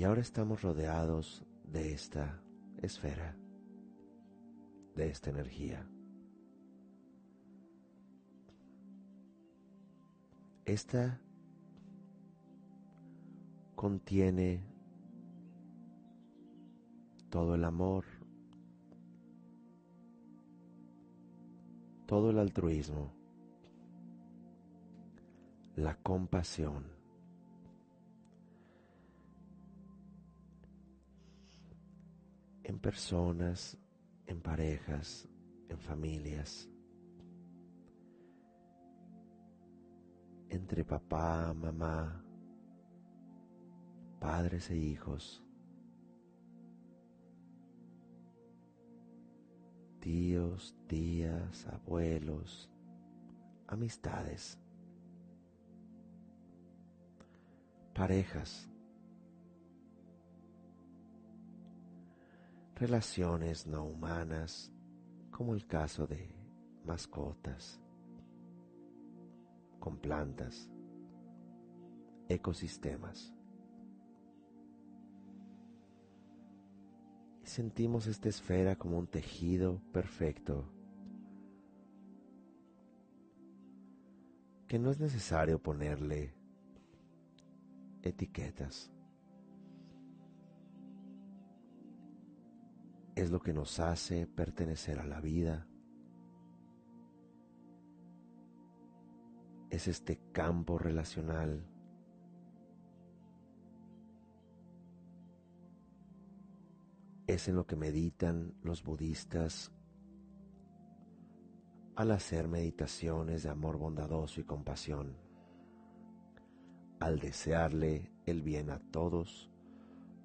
Y 0.00 0.04
ahora 0.04 0.22
estamos 0.22 0.62
rodeados 0.62 1.44
de 1.62 1.92
esta 1.92 2.42
esfera, 2.80 3.36
de 4.96 5.10
esta 5.10 5.28
energía. 5.28 5.86
Esta 10.64 11.20
contiene 13.74 14.64
todo 17.28 17.54
el 17.54 17.64
amor, 17.66 18.06
todo 22.06 22.30
el 22.30 22.38
altruismo, 22.38 23.12
la 25.76 25.94
compasión. 25.96 26.99
En 32.70 32.78
personas, 32.78 33.76
en 34.26 34.40
parejas, 34.40 35.28
en 35.68 35.78
familias, 35.80 36.70
entre 40.48 40.84
papá, 40.84 41.52
mamá, 41.52 42.24
padres 44.20 44.70
e 44.70 44.76
hijos. 44.76 45.42
tíos, 49.98 50.74
tías, 50.86 51.66
abuelos, 51.66 52.70
amistades, 53.66 54.58
parejas, 57.92 58.69
relaciones 62.80 63.66
no 63.66 63.84
humanas, 63.84 64.72
como 65.30 65.54
el 65.54 65.66
caso 65.66 66.06
de 66.06 66.34
mascotas, 66.84 67.78
con 69.78 69.98
plantas, 69.98 70.70
ecosistemas. 72.28 73.34
sentimos 77.50 78.06
esta 78.06 78.28
esfera 78.28 78.76
como 78.76 78.96
un 78.96 79.08
tejido 79.08 79.82
perfecto, 79.92 80.72
que 84.68 84.78
no 84.78 84.92
es 84.92 85.00
necesario 85.00 85.60
ponerle 85.60 86.32
etiquetas. 88.02 88.92
Es 93.20 93.30
lo 93.30 93.38
que 93.38 93.52
nos 93.52 93.78
hace 93.80 94.26
pertenecer 94.26 94.98
a 94.98 95.04
la 95.04 95.20
vida. 95.20 95.66
Es 99.68 99.88
este 99.88 100.18
campo 100.32 100.78
relacional 100.78 101.62
es 107.26 107.46
en 107.46 107.56
lo 107.56 107.66
que 107.66 107.76
meditan 107.76 108.54
los 108.62 108.82
budistas 108.82 109.70
al 111.96 112.12
hacer 112.12 112.48
meditaciones 112.48 113.42
de 113.42 113.50
amor 113.50 113.76
bondadoso 113.76 114.40
y 114.40 114.44
compasión, 114.44 115.14
al 117.00 117.18
desearle 117.18 118.10
el 118.24 118.40
bien 118.40 118.70
a 118.70 118.78
todos 118.78 119.50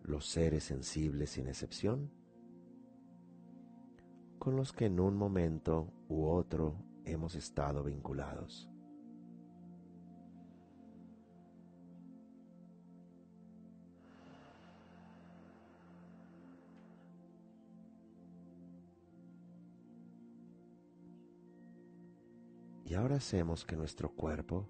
los 0.01 0.25
seres 0.27 0.63
sensibles 0.63 1.31
sin 1.31 1.47
excepción, 1.47 2.23
con 4.39 4.55
los 4.55 4.73
que 4.73 4.85
en 4.85 4.99
un 4.99 5.17
momento 5.17 5.87
u 6.09 6.25
otro 6.25 6.75
hemos 7.05 7.35
estado 7.35 7.83
vinculados. 7.83 8.69
Y 22.85 22.93
ahora 22.93 23.15
hacemos 23.15 23.65
que 23.65 23.75
nuestro 23.75 24.11
cuerpo 24.11 24.69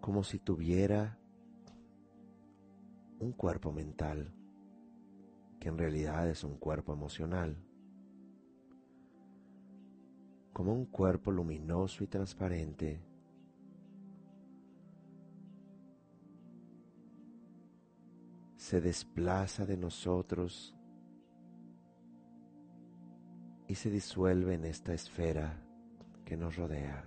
como 0.00 0.24
si 0.24 0.40
tuviera 0.40 1.19
un 3.20 3.32
cuerpo 3.32 3.70
mental, 3.70 4.32
que 5.60 5.68
en 5.68 5.78
realidad 5.78 6.28
es 6.28 6.42
un 6.42 6.56
cuerpo 6.56 6.92
emocional, 6.92 7.56
como 10.52 10.72
un 10.72 10.86
cuerpo 10.86 11.30
luminoso 11.30 12.02
y 12.02 12.06
transparente, 12.06 13.02
se 18.56 18.80
desplaza 18.80 19.66
de 19.66 19.76
nosotros 19.76 20.74
y 23.68 23.74
se 23.74 23.90
disuelve 23.90 24.54
en 24.54 24.64
esta 24.64 24.94
esfera 24.94 25.62
que 26.24 26.36
nos 26.36 26.56
rodea. 26.56 27.04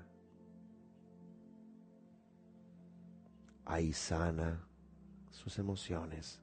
Ahí 3.66 3.94
sana 3.94 4.68
sus 5.34 5.58
emociones. 5.60 6.42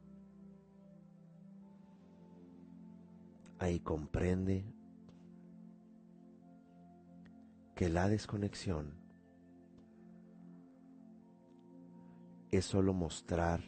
Ahí 3.59 3.81
comprende 3.81 4.65
que 7.75 7.89
la 7.89 8.09
desconexión 8.09 8.95
es 12.51 12.65
solo 12.65 12.93
mostrar 12.93 13.63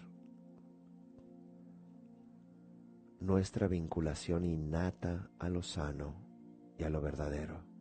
nuestra 3.21 3.69
vinculación 3.69 4.45
innata 4.45 5.31
a 5.39 5.49
lo 5.49 5.63
sano 5.63 6.15
y 6.77 6.83
a 6.83 6.91
lo 6.91 7.01
verdadero. 7.01 7.72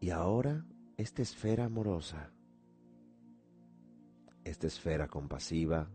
Y 0.00 0.10
ahora 0.10 0.64
esta 0.96 1.20
esfera 1.20 1.66
amorosa, 1.66 2.32
esta 4.44 4.66
esfera 4.66 5.08
compasiva, 5.08 5.90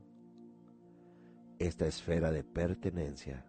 esta 1.57 1.87
esfera 1.87 2.31
de 2.31 2.43
pertenencia, 2.43 3.43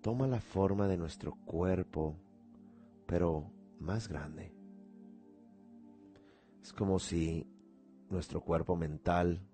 toma 0.00 0.26
la 0.26 0.40
forma 0.40 0.88
de 0.88 0.96
nuestro 0.96 1.34
cuerpo, 1.44 2.16
pero 3.06 3.52
más 3.78 4.08
grande. 4.08 4.54
Es 6.62 6.72
como 6.72 6.98
si 6.98 7.46
nuestro 8.08 8.40
cuerpo 8.40 8.74
mental, 8.74 9.46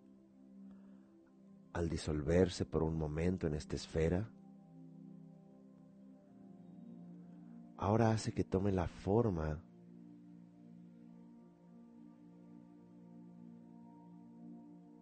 al 1.72 1.88
disolverse 1.88 2.64
por 2.66 2.84
un 2.84 2.96
momento 2.96 3.48
en 3.48 3.54
esta 3.54 3.74
esfera, 3.74 4.30
ahora 7.83 8.12
hace 8.12 8.33
que 8.33 8.45
tome 8.45 8.70
la 8.70 8.87
forma 8.87 9.61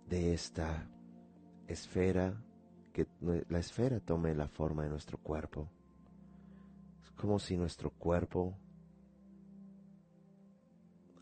de 0.08 0.32
esta 0.32 0.88
esfera, 1.68 2.42
que 2.94 3.06
la 3.50 3.58
esfera 3.58 4.00
tome 4.00 4.34
la 4.34 4.48
forma 4.48 4.84
de 4.84 4.88
nuestro 4.88 5.18
cuerpo. 5.18 5.68
Es 7.02 7.10
como 7.10 7.38
si 7.38 7.58
nuestro 7.58 7.90
cuerpo 7.90 8.56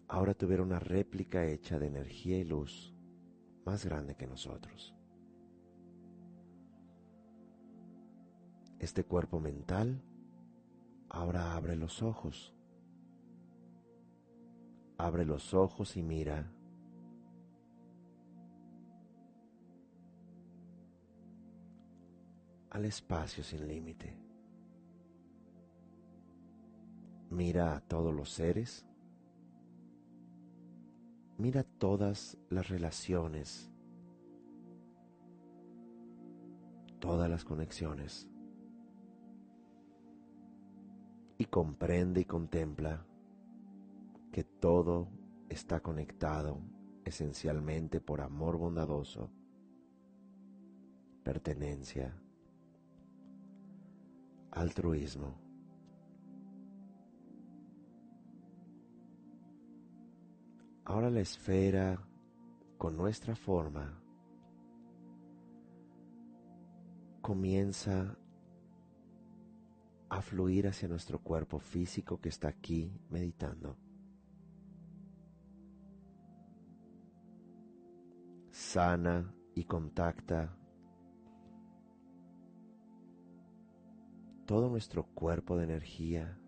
ahora 0.07 0.35
tuviera 0.35 0.63
una 0.63 0.79
réplica 0.79 1.45
hecha 1.45 1.77
de 1.81 1.89
energía 1.89 2.39
y 2.39 2.45
luz 2.45 2.95
más 3.67 3.85
grande 3.85 4.15
que 4.15 4.29
nosotros. 4.29 4.95
Este 8.79 9.03
cuerpo 9.03 9.41
mental 9.41 10.05
Ahora 11.11 11.55
abre 11.55 11.77
los 11.77 12.03
ojos. 12.03 12.55
Abre 14.99 15.25
los 15.25 15.55
ojos 15.55 15.97
y 15.97 16.03
mira. 16.03 16.53
al 22.71 22.85
espacio 22.85 23.43
sin 23.43 23.67
límite. 23.67 24.17
Mira 27.31 27.77
a 27.77 27.81
todos 27.81 28.15
los 28.15 28.31
seres. 28.31 28.87
Mira 31.39 31.65
todas 31.65 32.37
las 32.51 32.69
relaciones, 32.69 33.71
todas 36.99 37.31
las 37.31 37.45
conexiones 37.45 38.29
y 41.39 41.45
comprende 41.47 42.21
y 42.21 42.25
contempla 42.25 43.07
que 44.33 44.43
todo 44.43 45.09
está 45.49 45.81
conectado 45.81 46.61
esencialmente 47.05 48.01
por 48.01 48.21
amor 48.21 48.59
bondadoso, 48.59 49.31
pertenencia, 51.23 52.21
altruismo. 54.51 55.39
Ahora 60.85 61.09
la 61.11 61.21
esfera 61.21 62.05
con 62.79 62.97
nuestra 62.97 63.37
forma 63.37 64.03
comienza 67.21 68.17
a 70.11 70.23
fluir 70.23 70.67
hacia 70.67 70.89
nuestro 70.89 71.21
cuerpo 71.21 71.59
físico 71.59 72.21
que 72.21 72.29
está 72.29 72.49
aquí 72.49 72.91
meditando. 73.11 73.77
Sana 78.51 79.35
y 79.55 79.65
contacta 79.65 80.57
todo 84.47 84.71
nuestro 84.71 85.05
cuerpo 85.05 85.57
de 85.57 85.65
energía. 85.65 86.41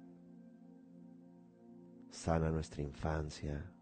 Sana 2.08 2.50
nuestra 2.50 2.82
infancia. 2.82 3.72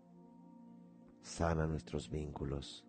Sana 1.23 1.67
nuestros 1.67 2.11
vínculos. 2.11 2.88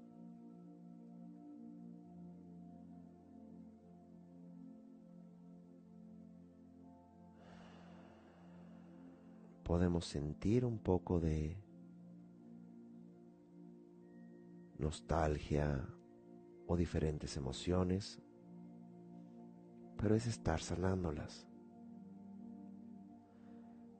Podemos 9.70 10.06
sentir 10.06 10.66
un 10.66 10.80
poco 10.80 11.20
de 11.20 11.56
nostalgia 14.80 15.88
o 16.66 16.76
diferentes 16.76 17.38
emociones, 17.38 18.20
pero 19.96 20.16
es 20.16 20.26
estar 20.26 20.60
sanándolas. 20.60 21.46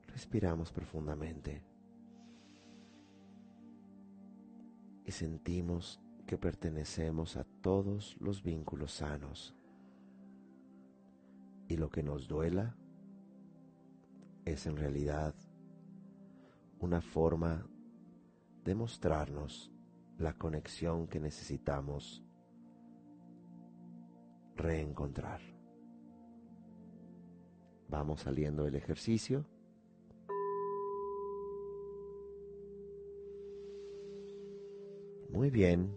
Respiramos 0.08 0.72
profundamente 0.72 1.62
y 5.04 5.12
sentimos 5.12 6.00
que 6.26 6.36
pertenecemos 6.36 7.36
a 7.36 7.44
todos 7.44 8.16
los 8.18 8.42
vínculos 8.42 8.90
sanos 8.90 9.54
y 11.68 11.76
lo 11.76 11.90
que 11.90 12.02
nos 12.02 12.26
duela 12.26 12.74
es 14.44 14.66
en 14.66 14.76
realidad 14.76 15.32
una 16.80 17.00
forma 17.00 17.66
de 18.64 18.74
mostrarnos 18.74 19.72
la 20.18 20.32
conexión 20.34 21.06
que 21.06 21.20
necesitamos 21.20 22.24
reencontrar. 24.56 25.40
Vamos 27.88 28.20
saliendo 28.20 28.64
del 28.64 28.76
ejercicio. 28.76 29.46
Muy 35.30 35.50
bien. 35.50 35.96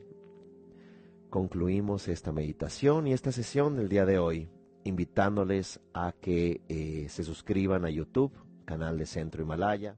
Concluimos 1.29 2.07
esta 2.07 2.31
meditación 2.31 3.07
y 3.07 3.13
esta 3.13 3.31
sesión 3.31 3.75
del 3.75 3.89
día 3.89 4.05
de 4.05 4.19
hoy, 4.19 4.49
invitándoles 4.83 5.79
a 5.93 6.13
que 6.13 6.61
eh, 6.69 7.07
se 7.09 7.23
suscriban 7.23 7.85
a 7.85 7.89
YouTube, 7.89 8.31
canal 8.65 8.97
de 8.97 9.05
Centro 9.05 9.41
Himalaya. 9.41 9.97